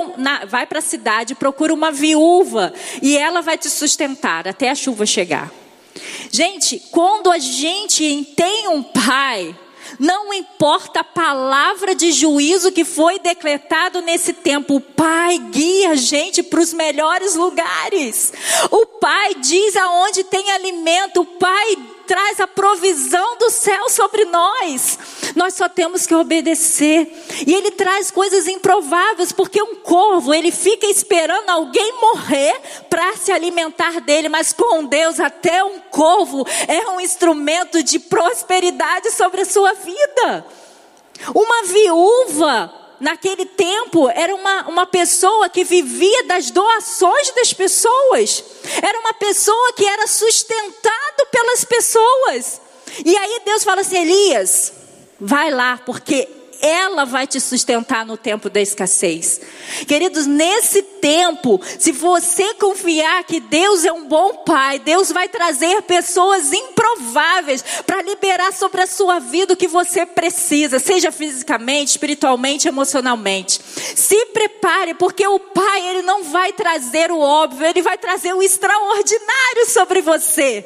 vai 0.48 0.66
para 0.66 0.80
a 0.80 0.82
cidade, 0.82 1.36
procura 1.36 1.72
uma 1.72 1.92
viúva 1.92 2.72
e 3.00 3.16
ela 3.16 3.40
vai 3.40 3.56
te 3.56 3.70
sustentar 3.70 4.48
até 4.48 4.68
a 4.70 4.74
chuva 4.74 5.06
chegar. 5.06 5.52
Gente, 6.30 6.82
quando 6.90 7.30
a 7.30 7.38
gente 7.38 8.24
tem 8.36 8.68
um 8.68 8.82
pai, 8.82 9.54
não 9.98 10.32
importa 10.32 11.00
a 11.00 11.04
palavra 11.04 11.94
de 11.94 12.12
juízo 12.12 12.72
que 12.72 12.84
foi 12.84 13.18
decretado 13.18 14.00
nesse 14.00 14.32
tempo, 14.32 14.76
o 14.76 14.80
Pai 14.80 15.38
guia 15.38 15.90
a 15.90 15.94
gente 15.94 16.42
para 16.42 16.60
os 16.60 16.72
melhores 16.72 17.34
lugares. 17.34 18.32
O 18.70 18.86
Pai 18.86 19.34
diz 19.36 19.76
aonde 19.76 20.24
tem 20.24 20.50
alimento, 20.50 21.20
o 21.20 21.26
Pai 21.26 21.76
traz 22.06 22.40
a 22.40 22.46
provisão 22.46 23.36
do 23.38 23.50
céu 23.50 23.88
sobre 23.88 24.24
nós. 24.26 24.98
Nós 25.34 25.54
só 25.54 25.68
temos 25.68 26.06
que 26.06 26.14
obedecer. 26.14 27.10
E 27.46 27.52
ele 27.52 27.70
traz 27.72 28.10
coisas 28.10 28.46
improváveis, 28.46 29.32
porque 29.32 29.62
um 29.62 29.76
corvo, 29.76 30.32
ele 30.32 30.50
fica 30.50 30.86
esperando 30.86 31.50
alguém 31.50 31.92
morrer 32.00 32.60
para 32.88 33.16
se 33.16 33.32
alimentar 33.32 34.00
dele, 34.00 34.28
mas 34.28 34.52
com 34.52 34.84
Deus 34.84 35.18
até 35.18 35.62
um 35.64 35.80
corvo 35.90 36.46
é 36.68 36.88
um 36.90 37.00
instrumento 37.00 37.82
de 37.82 37.98
prosperidade 37.98 39.10
sobre 39.10 39.42
a 39.42 39.46
sua 39.46 39.72
vida. 39.74 40.46
Uma 41.34 41.62
viúva 41.64 42.83
naquele 43.00 43.46
tempo, 43.46 44.08
era 44.08 44.34
uma, 44.34 44.68
uma 44.68 44.86
pessoa 44.86 45.48
que 45.48 45.64
vivia 45.64 46.24
das 46.24 46.50
doações 46.50 47.30
das 47.32 47.52
pessoas. 47.52 48.44
Era 48.82 48.98
uma 49.00 49.14
pessoa 49.14 49.72
que 49.74 49.84
era 49.84 50.06
sustentado 50.06 51.26
pelas 51.30 51.64
pessoas. 51.64 52.60
E 53.04 53.16
aí 53.16 53.40
Deus 53.44 53.64
fala 53.64 53.80
assim: 53.80 53.98
Elias, 53.98 54.72
vai 55.20 55.50
lá, 55.50 55.80
porque 55.84 56.28
ela 56.64 57.04
vai 57.04 57.26
te 57.26 57.38
sustentar 57.38 58.06
no 58.06 58.16
tempo 58.16 58.48
da 58.48 58.58
escassez. 58.58 59.38
Queridos, 59.86 60.26
nesse 60.26 60.80
tempo, 60.80 61.60
se 61.78 61.92
você 61.92 62.54
confiar 62.54 63.22
que 63.24 63.38
Deus 63.38 63.84
é 63.84 63.92
um 63.92 64.08
bom 64.08 64.36
pai, 64.46 64.78
Deus 64.78 65.12
vai 65.12 65.28
trazer 65.28 65.82
pessoas 65.82 66.54
improváveis 66.54 67.62
para 67.86 68.00
liberar 68.00 68.50
sobre 68.54 68.80
a 68.80 68.86
sua 68.86 69.18
vida 69.18 69.52
o 69.52 69.56
que 69.56 69.68
você 69.68 70.06
precisa, 70.06 70.78
seja 70.78 71.12
fisicamente, 71.12 71.90
espiritualmente, 71.90 72.66
emocionalmente. 72.66 73.60
Se 73.94 74.24
prepare, 74.26 74.94
porque 74.94 75.26
o 75.26 75.38
pai, 75.38 75.86
ele 75.86 76.00
não 76.00 76.24
vai 76.24 76.54
trazer 76.54 77.12
o 77.12 77.18
óbvio, 77.18 77.66
ele 77.66 77.82
vai 77.82 77.98
trazer 77.98 78.32
o 78.32 78.42
extraordinário 78.42 79.66
sobre 79.68 80.00
você. 80.00 80.64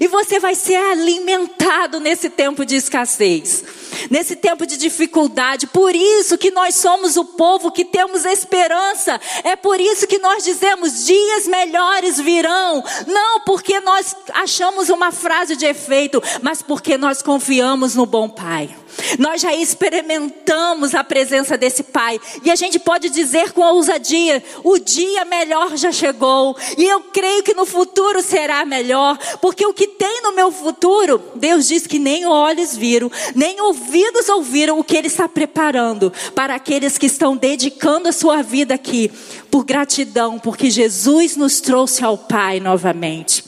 E 0.00 0.06
você 0.06 0.38
vai 0.38 0.54
ser 0.54 0.76
alimentado 0.76 2.00
nesse 2.00 2.28
tempo 2.28 2.64
de 2.64 2.76
escassez, 2.76 3.64
nesse 4.10 4.36
tempo 4.36 4.66
de 4.66 4.76
dificuldade. 4.76 5.66
Por 5.66 5.94
isso 5.94 6.36
que 6.36 6.50
nós 6.50 6.74
somos 6.76 7.16
o 7.16 7.24
povo 7.24 7.72
que 7.72 7.84
temos 7.84 8.24
esperança. 8.24 9.20
É 9.44 9.56
por 9.56 9.80
isso 9.80 10.06
que 10.06 10.18
nós 10.18 10.44
dizemos: 10.44 11.06
dias 11.06 11.46
melhores 11.46 12.20
virão. 12.20 12.82
Não 13.06 13.40
porque 13.40 13.80
nós 13.80 14.14
achamos 14.34 14.88
uma 14.88 15.10
frase 15.10 15.56
de 15.56 15.66
efeito, 15.66 16.22
mas 16.42 16.62
porque 16.62 16.96
nós 16.96 17.22
confiamos 17.22 17.94
no 17.94 18.06
bom 18.06 18.28
Pai. 18.28 18.74
Nós 19.18 19.40
já 19.40 19.54
experimentamos 19.54 20.94
a 20.94 21.02
presença 21.04 21.56
desse 21.56 21.82
Pai. 21.82 22.20
E 22.44 22.50
a 22.50 22.56
gente 22.56 22.78
pode 22.78 23.10
dizer 23.10 23.52
com 23.52 23.62
ousadia: 23.62 24.42
o 24.62 24.78
dia 24.78 25.24
melhor 25.24 25.76
já 25.76 25.92
chegou. 25.92 26.56
E 26.76 26.84
eu 26.84 27.00
creio 27.00 27.42
que 27.42 27.54
no 27.54 27.66
futuro 27.66 28.22
será 28.22 28.64
melhor. 28.64 29.18
Porque 29.40 29.64
o 29.66 29.74
que 29.74 29.86
tem 29.86 30.22
no 30.22 30.34
meu 30.34 30.50
futuro, 30.50 31.22
Deus 31.34 31.66
diz 31.68 31.86
que 31.86 31.98
nem 31.98 32.26
olhos 32.26 32.76
viram, 32.76 33.10
nem 33.34 33.60
ouvidos 33.60 34.28
ouviram 34.28 34.78
o 34.78 34.84
que 34.84 34.96
Ele 34.96 35.08
está 35.08 35.28
preparando 35.28 36.12
para 36.34 36.54
aqueles 36.54 36.98
que 36.98 37.06
estão 37.06 37.36
dedicando 37.36 38.08
a 38.08 38.12
sua 38.12 38.42
vida 38.42 38.74
aqui 38.74 39.10
por 39.50 39.64
gratidão, 39.64 40.38
porque 40.38 40.70
Jesus 40.70 41.36
nos 41.36 41.60
trouxe 41.60 42.04
ao 42.04 42.16
Pai 42.16 42.60
novamente. 42.60 43.47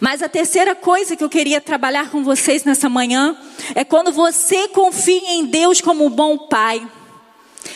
Mas 0.00 0.22
a 0.22 0.28
terceira 0.28 0.74
coisa 0.74 1.16
que 1.16 1.24
eu 1.24 1.28
queria 1.28 1.60
trabalhar 1.60 2.10
com 2.10 2.24
vocês 2.24 2.64
nessa 2.64 2.88
manhã 2.88 3.36
é 3.74 3.84
quando 3.84 4.12
você 4.12 4.68
confia 4.68 5.34
em 5.34 5.44
Deus 5.46 5.80
como 5.80 6.08
bom 6.10 6.36
pai, 6.38 6.86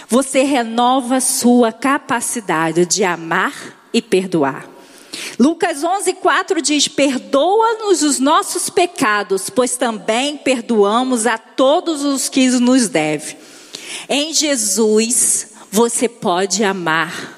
você 0.08 0.42
renova 0.42 1.20
sua 1.20 1.72
capacidade 1.72 2.84
de 2.86 3.04
amar 3.04 3.54
e 3.92 4.02
perdoar. 4.02 4.68
Lucas 5.38 5.82
11:4 5.82 6.60
diz: 6.60 6.88
"Perdoa-nos 6.88 8.02
os 8.02 8.18
nossos 8.18 8.68
pecados, 8.68 9.48
pois 9.48 9.76
também 9.76 10.36
perdoamos 10.36 11.26
a 11.26 11.38
todos 11.38 12.04
os 12.04 12.28
que 12.28 12.48
nos 12.50 12.88
devem." 12.88 13.36
Em 14.08 14.34
Jesus, 14.34 15.48
você 15.70 16.08
pode 16.08 16.62
amar 16.62 17.34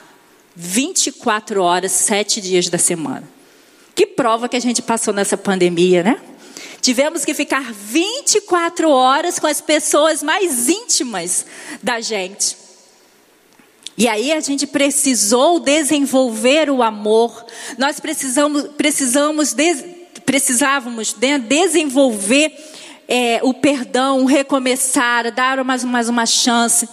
24 0.54 1.62
horas, 1.62 1.92
7 1.92 2.40
dias 2.40 2.68
da 2.68 2.78
semana. 2.78 3.37
Que 3.98 4.06
prova 4.06 4.48
que 4.48 4.54
a 4.56 4.60
gente 4.60 4.80
passou 4.80 5.12
nessa 5.12 5.36
pandemia, 5.36 6.04
né? 6.04 6.20
Tivemos 6.80 7.24
que 7.24 7.34
ficar 7.34 7.72
24 7.72 8.88
horas 8.88 9.40
com 9.40 9.48
as 9.48 9.60
pessoas 9.60 10.22
mais 10.22 10.68
íntimas 10.68 11.44
da 11.82 12.00
gente. 12.00 12.56
E 13.96 14.06
aí 14.06 14.30
a 14.30 14.38
gente 14.38 14.68
precisou 14.68 15.58
desenvolver 15.58 16.70
o 16.70 16.80
amor. 16.80 17.44
Nós 17.76 17.98
precisamos, 17.98 18.68
precisamos, 18.76 19.52
precisávamos 20.24 21.16
desenvolver 21.48 22.56
é, 23.08 23.40
o 23.42 23.54
perdão, 23.54 24.20
o 24.22 24.26
recomeçar, 24.26 25.32
dar 25.32 25.64
mais, 25.64 25.82
mais 25.82 26.10
uma 26.10 26.26
chance. 26.26 26.86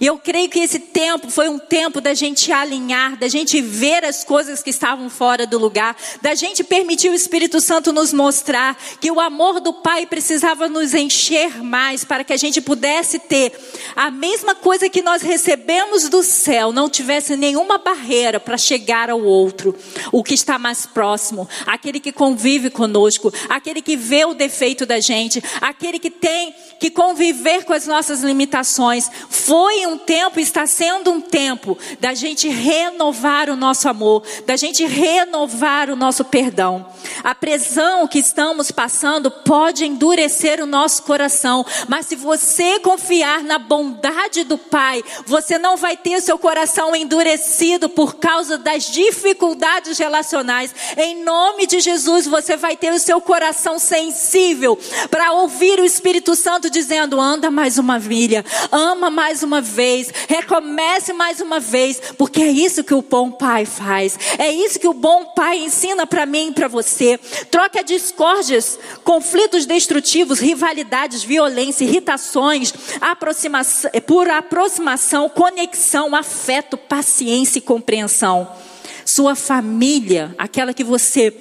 E 0.00 0.04
eu 0.04 0.18
creio 0.18 0.48
que 0.48 0.58
esse 0.58 0.80
tempo 0.80 1.30
foi 1.30 1.48
um 1.48 1.60
tempo 1.60 2.00
da 2.00 2.12
gente 2.12 2.50
alinhar, 2.50 3.16
da 3.16 3.28
gente 3.28 3.60
ver 3.60 4.04
as 4.04 4.24
coisas 4.24 4.64
que 4.64 4.70
estavam 4.70 5.08
fora 5.08 5.46
do 5.46 5.58
lugar, 5.58 5.96
da 6.20 6.34
gente 6.34 6.64
permitir 6.64 7.08
o 7.08 7.14
Espírito 7.14 7.60
Santo 7.60 7.92
nos 7.92 8.12
mostrar 8.12 8.76
que 9.00 9.12
o 9.12 9.20
amor 9.20 9.60
do 9.60 9.72
Pai 9.72 10.06
precisava 10.06 10.68
nos 10.68 10.92
encher 10.92 11.62
mais 11.62 12.04
para 12.04 12.24
que 12.24 12.32
a 12.32 12.36
gente 12.36 12.60
pudesse 12.60 13.20
ter 13.20 13.52
a 13.94 14.10
mesma 14.10 14.56
coisa 14.56 14.88
que 14.88 15.02
nós 15.02 15.22
recebemos 15.22 16.08
do 16.08 16.24
céu, 16.24 16.72
não 16.72 16.90
tivesse 16.90 17.36
nenhuma 17.36 17.78
barreira 17.78 18.40
para 18.40 18.58
chegar 18.58 19.08
ao 19.08 19.22
outro, 19.22 19.76
o 20.10 20.24
que 20.24 20.34
está 20.34 20.58
mais 20.58 20.84
próximo, 20.84 21.48
aquele 21.64 22.00
que 22.00 22.10
convive 22.10 22.70
conosco, 22.70 23.32
aquele 23.48 23.80
que 23.80 23.96
vê 23.96 24.24
o 24.24 24.34
defeito 24.34 24.84
da 24.84 24.98
gente, 24.98 25.40
aquele 25.60 25.98
que 25.98 26.10
tem 26.10 26.54
que 26.80 26.90
conviver 26.90 27.64
com 27.64 27.74
as 27.74 27.86
nossas 27.86 28.22
limitações. 28.22 29.10
Foi 29.28 29.86
um 29.86 29.98
tempo, 29.98 30.40
está 30.40 30.66
sendo 30.66 31.12
um 31.12 31.20
tempo 31.20 31.76
da 32.00 32.14
gente 32.14 32.48
renovar 32.48 33.50
o 33.50 33.56
nosso 33.56 33.86
amor, 33.86 34.22
da 34.46 34.56
gente 34.56 34.86
renovar 34.86 35.90
o 35.90 35.96
nosso 35.96 36.24
perdão. 36.24 36.86
A 37.22 37.34
prisão 37.34 38.08
que 38.08 38.18
estamos 38.18 38.70
passando 38.70 39.30
pode 39.30 39.84
endurecer 39.84 40.62
o 40.62 40.66
nosso 40.66 41.02
coração, 41.02 41.66
mas 41.86 42.06
se 42.06 42.16
você 42.16 42.80
confiar 42.80 43.42
na 43.42 43.58
bondade 43.58 44.42
do 44.44 44.56
Pai, 44.56 45.04
você 45.26 45.58
não 45.58 45.76
vai 45.76 45.98
ter 45.98 46.22
seu 46.22 46.38
coração 46.38 46.96
endurecido 46.96 47.90
por 47.90 48.14
causa 48.16 48.56
das 48.56 48.84
dificuldades 48.84 49.98
relacionais. 49.98 50.74
Em 50.96 51.22
nome 51.22 51.66
de 51.66 51.80
Jesus, 51.80 52.26
você 52.26 52.56
vai 52.56 52.74
ter 52.74 52.92
o 52.92 52.98
seu 52.98 53.20
coração 53.20 53.78
sensível 53.78 54.78
para 55.10 55.32
ouvir 55.32 55.78
o 55.78 55.84
Espírito 55.84 56.34
Santo 56.34 56.69
dizendo: 56.70 57.20
anda 57.20 57.50
mais 57.50 57.78
uma 57.78 57.98
milha, 57.98 58.44
ama 58.70 59.10
mais 59.10 59.42
uma 59.42 59.60
vez, 59.60 60.12
recomece 60.28 61.12
mais 61.12 61.40
uma 61.40 61.60
vez, 61.60 62.00
porque 62.16 62.42
é 62.42 62.50
isso 62.50 62.84
que 62.84 62.94
o 62.94 63.02
bom 63.02 63.30
Pai 63.30 63.64
faz. 63.64 64.18
É 64.38 64.50
isso 64.52 64.78
que 64.78 64.88
o 64.88 64.94
bom 64.94 65.26
Pai 65.34 65.58
ensina 65.58 66.06
para 66.06 66.26
mim 66.26 66.48
e 66.48 66.52
para 66.52 66.68
você. 66.68 67.18
Troca 67.50 67.82
discórdias, 67.82 68.78
conflitos 69.04 69.66
destrutivos, 69.66 70.38
rivalidades, 70.38 71.22
violência, 71.22 71.84
irritações, 71.84 72.72
aproximação, 73.00 73.90
por 74.06 74.28
aproximação, 74.28 75.28
conexão, 75.28 76.14
afeto, 76.14 76.76
paciência 76.76 77.58
e 77.58 77.62
compreensão. 77.62 78.50
Sua 79.04 79.34
família, 79.34 80.34
aquela 80.38 80.72
que 80.72 80.84
você 80.84 81.34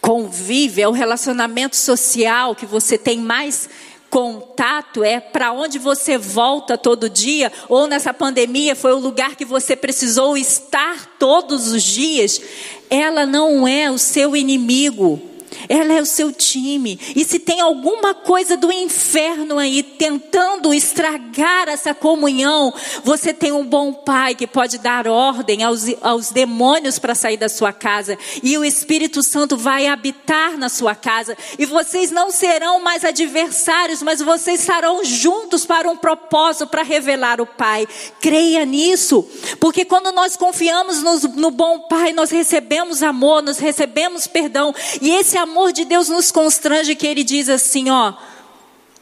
convive, 0.00 0.82
é 0.82 0.88
o 0.88 0.92
relacionamento 0.92 1.76
social 1.76 2.54
que 2.54 2.66
você 2.66 2.98
tem 2.98 3.18
mais 3.18 3.68
contato, 4.14 5.02
é 5.02 5.18
para 5.18 5.50
onde 5.50 5.76
você 5.76 6.16
volta 6.16 6.78
todo 6.78 7.10
dia, 7.10 7.50
ou 7.68 7.88
nessa 7.88 8.14
pandemia 8.14 8.76
foi 8.76 8.92
o 8.92 9.00
lugar 9.00 9.34
que 9.34 9.44
você 9.44 9.74
precisou 9.74 10.36
estar 10.36 11.16
todos 11.18 11.72
os 11.72 11.82
dias, 11.82 12.40
ela 12.88 13.26
não 13.26 13.66
é 13.66 13.90
o 13.90 13.98
seu 13.98 14.36
inimigo. 14.36 15.20
Ela 15.68 15.94
é 15.94 16.02
o 16.02 16.06
seu 16.06 16.32
time. 16.32 16.98
E 17.14 17.24
se 17.24 17.38
tem 17.38 17.60
alguma 17.60 18.14
coisa 18.14 18.56
do 18.56 18.70
inferno 18.70 19.58
aí 19.58 19.82
tentando 19.82 20.74
estragar 20.74 21.68
essa 21.68 21.94
comunhão, 21.94 22.72
você 23.02 23.32
tem 23.32 23.52
um 23.52 23.64
bom 23.64 23.92
pai 23.92 24.34
que 24.34 24.46
pode 24.46 24.78
dar 24.78 25.08
ordem 25.08 25.62
aos, 25.62 25.84
aos 26.02 26.30
demônios 26.30 26.98
para 26.98 27.14
sair 27.14 27.36
da 27.36 27.48
sua 27.48 27.72
casa. 27.72 28.18
E 28.42 28.56
o 28.58 28.64
Espírito 28.64 29.22
Santo 29.22 29.56
vai 29.56 29.86
habitar 29.86 30.58
na 30.58 30.68
sua 30.68 30.94
casa. 30.94 31.36
E 31.58 31.64
vocês 31.64 32.10
não 32.10 32.30
serão 32.30 32.80
mais 32.80 33.04
adversários, 33.04 34.02
mas 34.02 34.20
vocês 34.20 34.60
estarão 34.60 35.04
juntos 35.04 35.64
para 35.64 35.90
um 35.90 35.96
propósito, 35.96 36.66
para 36.66 36.82
revelar 36.82 37.40
o 37.40 37.46
Pai. 37.46 37.86
Creia 38.20 38.64
nisso. 38.64 39.26
Porque 39.60 39.84
quando 39.84 40.12
nós 40.12 40.36
confiamos 40.36 41.02
no, 41.02 41.18
no 41.36 41.50
bom 41.50 41.80
Pai, 41.80 42.12
nós 42.12 42.30
recebemos 42.30 43.02
amor, 43.02 43.42
nós 43.42 43.58
recebemos 43.58 44.26
perdão. 44.26 44.74
E 45.00 45.10
esse 45.10 45.36
amor 45.38 45.43
de 45.72 45.84
Deus 45.84 46.08
nos 46.08 46.30
constrange 46.30 46.94
que 46.94 47.06
ele 47.06 47.24
diz 47.24 47.48
assim, 47.48 47.90
ó, 47.90 48.14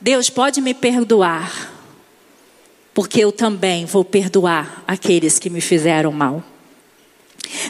Deus 0.01 0.29
pode 0.29 0.61
me 0.61 0.75
perdoar, 0.75 1.73
porque 2.93 3.21
eu 3.21 3.31
também 3.31 3.85
vou 3.85 4.05
perdoar 4.05 4.83
aqueles 4.87 5.39
que 5.39 5.49
me 5.49 5.61
fizeram 5.61 6.13
mal. 6.13 6.43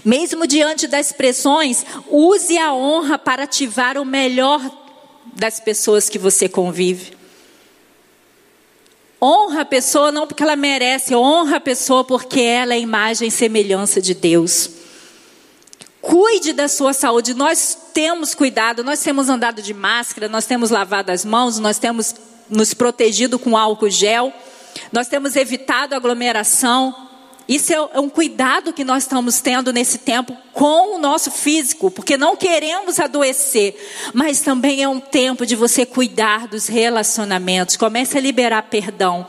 Mesmo 0.05 0.47
diante 0.47 0.87
das 0.87 1.13
pressões, 1.13 1.85
use 2.09 2.57
a 2.57 2.73
honra 2.73 3.19
para 3.19 3.45
ativar 3.45 3.99
o 3.99 4.05
melhor 4.05 4.61
das 5.35 5.61
pessoas 5.61 6.09
que 6.09 6.19
você 6.19 6.49
convive. 6.49 7.17
Honra 9.21 9.61
a 9.61 9.65
pessoa 9.65 10.11
não 10.11 10.27
porque 10.27 10.43
ela 10.43 10.57
merece, 10.57 11.15
honra 11.15 11.57
a 11.57 11.61
pessoa 11.61 12.03
porque 12.03 12.41
ela 12.41 12.75
é 12.75 12.81
imagem 12.81 13.29
e 13.29 13.31
semelhança 13.31 14.01
de 14.01 14.15
Deus. 14.15 14.82
Cuide 16.03 16.53
da 16.53 16.67
sua 16.67 16.93
saúde. 16.93 17.33
Nós 17.33 17.79
temos 17.95 18.35
cuidado, 18.35 18.83
nós 18.83 19.01
temos 19.01 19.29
andado 19.29 19.63
de 19.63 19.73
máscara, 19.73 20.29
nós 20.29 20.45
temos 20.45 20.69
lavado 20.69 21.13
as 21.13 21.25
mãos, 21.25 21.61
nós 21.61 21.79
temos 21.79 22.13
nos 22.51 22.75
protegido 22.75 23.39
com 23.39 23.57
álcool 23.57 23.89
gel, 23.89 24.33
nós 24.91 25.07
temos 25.07 25.37
evitado 25.37 25.95
aglomeração. 25.95 26.93
Isso 27.49 27.73
é, 27.73 27.77
é 27.77 28.01
um 28.01 28.09
cuidado 28.09 28.73
que 28.73 28.83
nós 28.83 29.05
estamos 29.05 29.41
tendo 29.41 29.73
nesse 29.73 29.99
tempo 29.99 30.37
com 30.53 30.97
o 30.97 30.99
nosso 30.99 31.31
físico, 31.31 31.89
porque 31.89 32.17
não 32.17 32.37
queremos 32.37 32.99
adoecer, 32.99 33.77
mas 34.13 34.41
também 34.41 34.83
é 34.83 34.89
um 34.89 34.99
tempo 34.99 35.47
de 35.47 35.55
você 35.55 35.87
cuidar 35.87 36.49
dos 36.49 36.67
relacionamentos. 36.67 37.77
Comece 37.77 38.19
a 38.19 38.21
liberar 38.21 38.63
perdão 38.63 39.25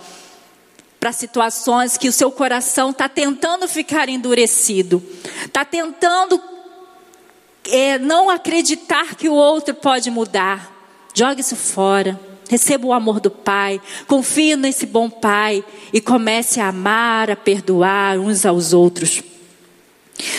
para 1.00 1.12
situações 1.12 1.98
que 1.98 2.08
o 2.08 2.14
seu 2.14 2.32
coração 2.32 2.90
está 2.90 3.08
tentando 3.08 3.68
ficar 3.68 4.10
endurecido, 4.10 5.04
está 5.46 5.66
tentando 5.66 6.53
é, 7.74 7.98
não 7.98 8.30
acreditar 8.30 9.16
que 9.16 9.28
o 9.28 9.34
outro 9.34 9.74
pode 9.74 10.12
mudar. 10.12 10.72
Jogue 11.12 11.42
isso 11.42 11.56
fora. 11.56 12.20
Receba 12.48 12.86
o 12.86 12.94
amor 12.94 13.20
do 13.20 13.32
Pai. 13.32 13.82
Confie 14.06 14.56
nesse 14.56 14.86
bom 14.86 15.10
Pai. 15.10 15.66
E 15.92 16.00
comece 16.00 16.60
a 16.60 16.68
amar, 16.68 17.32
a 17.32 17.36
perdoar 17.36 18.20
uns 18.20 18.46
aos 18.46 18.74
outros. 18.74 19.24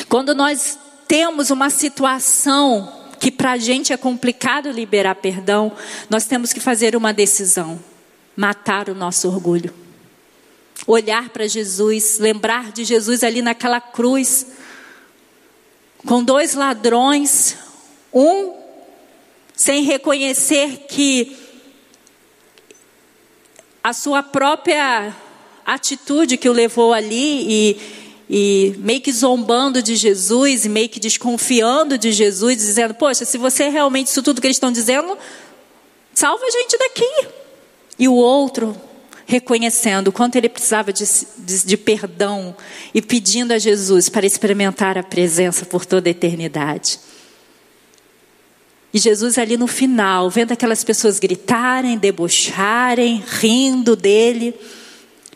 Quando 0.08 0.32
nós 0.32 0.78
temos 1.08 1.50
uma 1.50 1.70
situação 1.70 3.00
que 3.18 3.32
para 3.32 3.52
a 3.52 3.58
gente 3.58 3.92
é 3.92 3.96
complicado 3.96 4.70
liberar 4.70 5.16
perdão, 5.16 5.72
nós 6.08 6.26
temos 6.26 6.52
que 6.52 6.60
fazer 6.60 6.94
uma 6.94 7.12
decisão: 7.12 7.80
matar 8.36 8.88
o 8.88 8.94
nosso 8.94 9.26
orgulho. 9.26 9.74
Olhar 10.86 11.30
para 11.30 11.48
Jesus, 11.48 12.20
lembrar 12.20 12.70
de 12.70 12.84
Jesus 12.84 13.24
ali 13.24 13.42
naquela 13.42 13.80
cruz 13.80 14.46
com 16.06 16.22
dois 16.22 16.54
ladrões, 16.54 17.56
um 18.12 18.54
sem 19.54 19.82
reconhecer 19.82 20.86
que 20.88 21.36
a 23.82 23.92
sua 23.92 24.22
própria 24.22 25.14
atitude 25.64 26.36
que 26.36 26.48
o 26.48 26.52
levou 26.52 26.92
ali 26.92 27.46
e, 27.48 27.80
e 28.28 28.74
meio 28.78 29.00
que 29.00 29.12
zombando 29.12 29.82
de 29.82 29.96
Jesus, 29.96 30.64
e 30.64 30.68
meio 30.68 30.88
que 30.88 31.00
desconfiando 31.00 31.96
de 31.96 32.12
Jesus, 32.12 32.56
dizendo: 32.56 32.94
Poxa, 32.94 33.24
se 33.24 33.38
você 33.38 33.64
é 33.64 33.68
realmente 33.68 34.08
isso 34.08 34.22
tudo 34.22 34.40
que 34.40 34.46
eles 34.46 34.56
estão 34.56 34.72
dizendo, 34.72 35.16
salva 36.12 36.44
a 36.44 36.50
gente 36.50 36.78
daqui. 36.78 37.28
E 37.98 38.08
o 38.08 38.14
outro 38.14 38.76
reconhecendo 39.26 40.08
o 40.08 40.12
quanto 40.12 40.36
ele 40.36 40.48
precisava 40.48 40.92
de, 40.92 41.04
de, 41.38 41.66
de, 41.66 41.76
perdão 41.76 42.56
e 42.92 43.00
pedindo 43.00 43.52
a 43.52 43.58
Jesus 43.58 44.08
para 44.08 44.26
experimentar 44.26 44.98
a 44.98 45.02
presença 45.02 45.64
por 45.64 45.86
toda 45.86 46.08
a 46.08 46.12
eternidade. 46.12 46.98
E 48.92 48.98
Jesus 48.98 49.38
ali 49.38 49.56
no 49.56 49.66
final, 49.66 50.30
vendo 50.30 50.52
aquelas 50.52 50.84
pessoas 50.84 51.18
gritarem, 51.18 51.98
debocharem, 51.98 53.24
rindo 53.26 53.96
dele, 53.96 54.54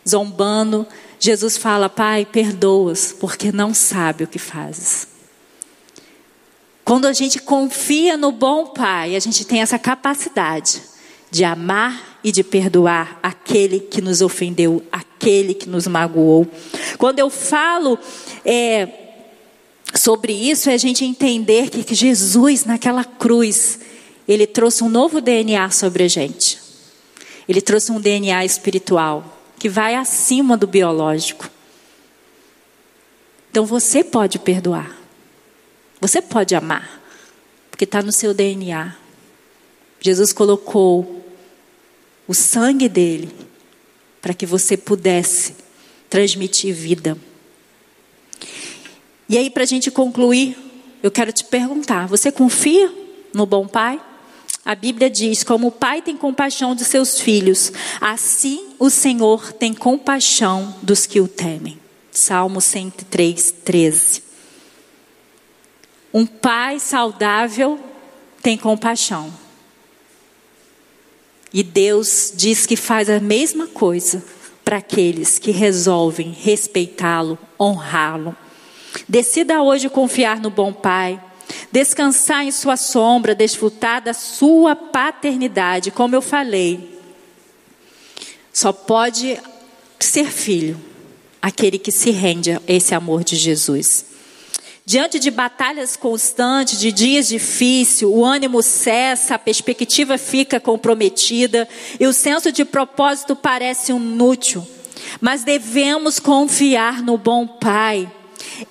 zombando, 0.07 0.87
Jesus 1.19 1.57
fala: 1.57 1.89
Pai, 1.89 2.25
perdoa-os, 2.25 3.11
porque 3.11 3.51
não 3.51 3.73
sabe 3.73 4.23
o 4.23 4.27
que 4.27 4.39
fazes. 4.39 5.07
Quando 6.85 7.05
a 7.05 7.13
gente 7.13 7.39
confia 7.39 8.15
no 8.15 8.31
bom 8.31 8.67
Pai, 8.67 9.15
a 9.15 9.19
gente 9.19 9.45
tem 9.45 9.61
essa 9.61 9.77
capacidade 9.77 10.81
de 11.31 11.43
amar 11.43 12.19
e 12.23 12.31
de 12.31 12.43
perdoar 12.43 13.19
aquele 13.21 13.79
que 13.79 14.01
nos 14.01 14.21
ofendeu, 14.21 14.83
aquele 14.91 15.53
que 15.53 15.69
nos 15.69 15.87
magoou. 15.87 16.47
Quando 16.97 17.19
eu 17.19 17.29
falo 17.29 17.97
é, 18.43 18.87
sobre 19.95 20.33
isso, 20.33 20.69
é 20.69 20.73
a 20.73 20.77
gente 20.77 21.05
entender 21.05 21.69
que 21.69 21.95
Jesus, 21.95 22.65
naquela 22.65 23.03
cruz, 23.03 23.79
ele 24.27 24.45
trouxe 24.45 24.83
um 24.83 24.89
novo 24.89 25.21
DNA 25.21 25.69
sobre 25.71 26.03
a 26.03 26.07
gente. 26.07 26.59
Ele 27.47 27.61
trouxe 27.61 27.91
um 27.91 27.99
DNA 27.99 28.45
espiritual 28.45 29.37
que 29.57 29.67
vai 29.67 29.95
acima 29.95 30.55
do 30.55 30.67
biológico. 30.67 31.49
Então 33.49 33.65
você 33.65 34.03
pode 34.03 34.39
perdoar. 34.39 34.95
Você 35.99 36.21
pode 36.21 36.55
amar. 36.55 37.01
Porque 37.69 37.83
está 37.83 38.01
no 38.01 38.11
seu 38.11 38.33
DNA. 38.33 38.95
Jesus 39.99 40.31
colocou 40.31 41.18
o 42.29 42.33
sangue 42.35 42.87
dele, 42.87 43.27
para 44.21 44.35
que 44.35 44.45
você 44.45 44.77
pudesse 44.77 45.55
transmitir 46.07 46.75
vida. 46.75 47.17
E 49.27 49.35
aí, 49.35 49.49
para 49.49 49.63
a 49.63 49.65
gente 49.65 49.89
concluir, 49.89 50.55
eu 51.01 51.09
quero 51.09 51.33
te 51.33 51.43
perguntar: 51.43 52.07
você 52.07 52.31
confia 52.31 52.93
no 53.33 53.47
bom 53.47 53.67
pai? 53.67 53.99
A 54.63 54.75
Bíblia 54.75 55.09
diz: 55.09 55.43
como 55.43 55.69
o 55.69 55.71
pai 55.71 56.03
tem 56.03 56.15
compaixão 56.15 56.75
de 56.75 56.85
seus 56.85 57.19
filhos, 57.19 57.73
assim 57.99 58.75
o 58.77 58.91
Senhor 58.91 59.51
tem 59.51 59.73
compaixão 59.73 60.75
dos 60.83 61.07
que 61.07 61.19
o 61.19 61.27
temem. 61.27 61.79
Salmo 62.11 62.61
103, 62.61 63.55
13. 63.65 64.23
Um 66.13 66.27
pai 66.27 66.79
saudável 66.79 67.79
tem 68.43 68.55
compaixão. 68.55 69.48
E 71.53 71.63
Deus 71.63 72.33
diz 72.35 72.65
que 72.65 72.75
faz 72.75 73.09
a 73.09 73.19
mesma 73.19 73.67
coisa 73.67 74.23
para 74.63 74.77
aqueles 74.77 75.39
que 75.39 75.51
resolvem 75.51 76.31
respeitá-lo, 76.31 77.37
honrá-lo. 77.59 78.35
Decida 79.07 79.61
hoje 79.61 79.89
confiar 79.89 80.39
no 80.39 80.49
bom 80.49 80.71
Pai, 80.71 81.21
descansar 81.71 82.45
em 82.45 82.51
Sua 82.51 82.77
sombra, 82.77 83.33
desfrutar 83.33 84.01
da 84.01 84.13
Sua 84.13 84.75
paternidade. 84.75 85.91
Como 85.91 86.15
eu 86.15 86.21
falei, 86.21 86.99
só 88.53 88.71
pode 88.71 89.39
ser 89.99 90.25
filho 90.31 90.79
aquele 91.41 91.79
que 91.79 91.91
se 91.91 92.11
rende 92.11 92.51
a 92.51 92.61
esse 92.67 92.93
amor 92.93 93.23
de 93.23 93.35
Jesus. 93.35 94.05
Diante 94.89 95.19
de 95.19 95.29
batalhas 95.29 95.95
constantes, 95.95 96.79
de 96.79 96.91
dias 96.91 97.27
difíceis, 97.27 98.01
o 98.01 98.25
ânimo 98.25 98.63
cessa, 98.63 99.35
a 99.35 99.37
perspectiva 99.37 100.17
fica 100.17 100.59
comprometida 100.59 101.69
e 101.99 102.07
o 102.07 102.11
senso 102.11 102.51
de 102.51 102.65
propósito 102.65 103.35
parece 103.35 103.91
inútil. 103.91 104.67
Mas 105.21 105.43
devemos 105.43 106.17
confiar 106.19 107.03
no 107.03 107.19
bom 107.19 107.45
Pai 107.45 108.11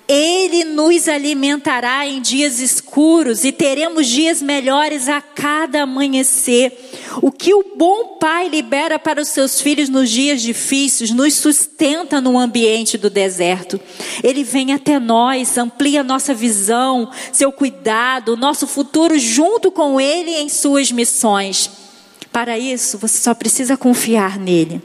ele 0.07 0.63
nos 0.63 1.07
alimentará 1.07 2.05
em 2.05 2.21
dias 2.21 2.59
escuros 2.59 3.43
e 3.43 3.51
teremos 3.51 4.07
dias 4.07 4.41
melhores 4.41 5.07
a 5.07 5.21
cada 5.21 5.83
amanhecer. 5.83 6.77
O 7.21 7.31
que 7.31 7.53
o 7.53 7.75
bom 7.75 8.17
pai 8.19 8.49
libera 8.49 8.97
para 8.99 9.21
os 9.21 9.29
seus 9.29 9.61
filhos 9.61 9.89
nos 9.89 10.09
dias 10.09 10.41
difíceis 10.41 11.11
nos 11.11 11.35
sustenta 11.35 12.19
no 12.19 12.37
ambiente 12.37 12.97
do 12.97 13.09
deserto. 13.09 13.79
Ele 14.23 14.43
vem 14.43 14.73
até 14.73 14.99
nós, 14.99 15.57
amplia 15.57 16.03
nossa 16.03 16.33
visão, 16.33 17.11
seu 17.31 17.51
cuidado, 17.51 18.35
nosso 18.35 18.67
futuro 18.67 19.17
junto 19.17 19.71
com 19.71 19.99
ele 19.99 20.31
em 20.31 20.49
suas 20.49 20.91
missões. 20.91 21.69
Para 22.31 22.57
isso, 22.57 22.97
você 22.97 23.17
só 23.17 23.33
precisa 23.33 23.75
confiar 23.75 24.37
nele. 24.39 24.81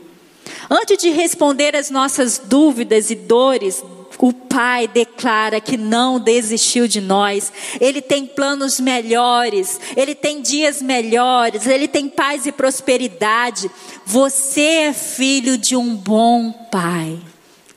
Antes 0.70 0.98
de 0.98 1.10
responder 1.10 1.76
às 1.76 1.90
nossas 1.90 2.38
dúvidas 2.38 3.10
e 3.10 3.14
dores, 3.14 3.82
o 4.24 4.32
Pai 4.32 4.88
declara 4.88 5.60
que 5.60 5.76
não 5.76 6.18
desistiu 6.18 6.88
de 6.88 6.98
nós. 6.98 7.52
Ele 7.78 8.00
tem 8.00 8.24
planos 8.24 8.80
melhores, 8.80 9.78
ele 9.94 10.14
tem 10.14 10.40
dias 10.40 10.80
melhores, 10.80 11.66
ele 11.66 11.86
tem 11.86 12.08
paz 12.08 12.46
e 12.46 12.52
prosperidade. 12.52 13.70
Você 14.06 14.62
é 14.62 14.92
filho 14.94 15.58
de 15.58 15.76
um 15.76 15.94
bom 15.94 16.50
Pai. 16.72 17.18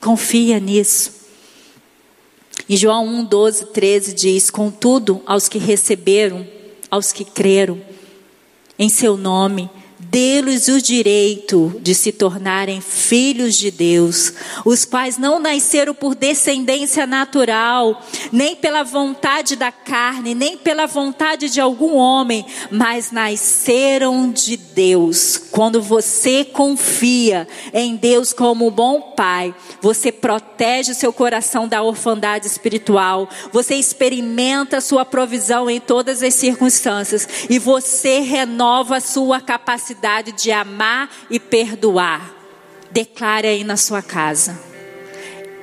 Confia 0.00 0.58
nisso. 0.58 1.12
E 2.66 2.78
João 2.78 3.06
1, 3.06 3.24
12, 3.26 3.66
13 3.66 4.14
diz: 4.14 4.48
Contudo, 4.48 5.20
aos 5.26 5.50
que 5.50 5.58
receberam, 5.58 6.46
aos 6.90 7.12
que 7.12 7.26
creram 7.26 7.78
em 8.78 8.88
seu 8.88 9.18
nome, 9.18 9.68
dê-lhes 10.10 10.68
o 10.68 10.80
direito 10.80 11.74
de 11.80 11.94
se 11.94 12.12
tornarem 12.12 12.80
filhos 12.80 13.56
de 13.56 13.70
Deus, 13.70 14.32
os 14.64 14.84
quais 14.84 15.18
não 15.18 15.38
nasceram 15.38 15.94
por 15.94 16.14
descendência 16.14 17.06
natural, 17.06 18.02
nem 18.32 18.56
pela 18.56 18.82
vontade 18.82 19.56
da 19.56 19.70
carne, 19.70 20.34
nem 20.34 20.56
pela 20.56 20.86
vontade 20.86 21.50
de 21.50 21.60
algum 21.60 21.96
homem, 21.96 22.46
mas 22.70 23.10
nasceram 23.10 24.30
de 24.30 24.56
Deus. 24.56 25.36
Quando 25.50 25.82
você 25.82 26.44
confia 26.44 27.46
em 27.72 27.96
Deus 27.96 28.32
como 28.32 28.70
bom 28.70 29.12
pai, 29.14 29.54
você 29.80 30.10
protege 30.10 30.94
seu 30.94 31.12
coração 31.12 31.68
da 31.68 31.82
orfandade 31.82 32.46
espiritual, 32.46 33.28
você 33.52 33.74
experimenta 33.74 34.80
sua 34.80 35.04
provisão 35.04 35.68
em 35.68 35.80
todas 35.80 36.22
as 36.22 36.34
circunstâncias 36.34 37.28
e 37.50 37.58
você 37.58 38.20
renova 38.20 38.96
a 38.96 39.00
sua 39.00 39.40
capacidade 39.40 39.97
capacidade 39.98 40.32
de 40.32 40.50
amar 40.50 41.10
e 41.28 41.38
perdoar. 41.38 42.32
Declare 42.90 43.48
aí 43.48 43.64
na 43.64 43.76
sua 43.76 44.00
casa. 44.00 44.58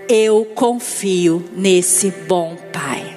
Eu 0.07 0.45
confio 0.53 1.43
nesse 1.53 2.11
bom 2.11 2.55
Pai. 2.71 3.14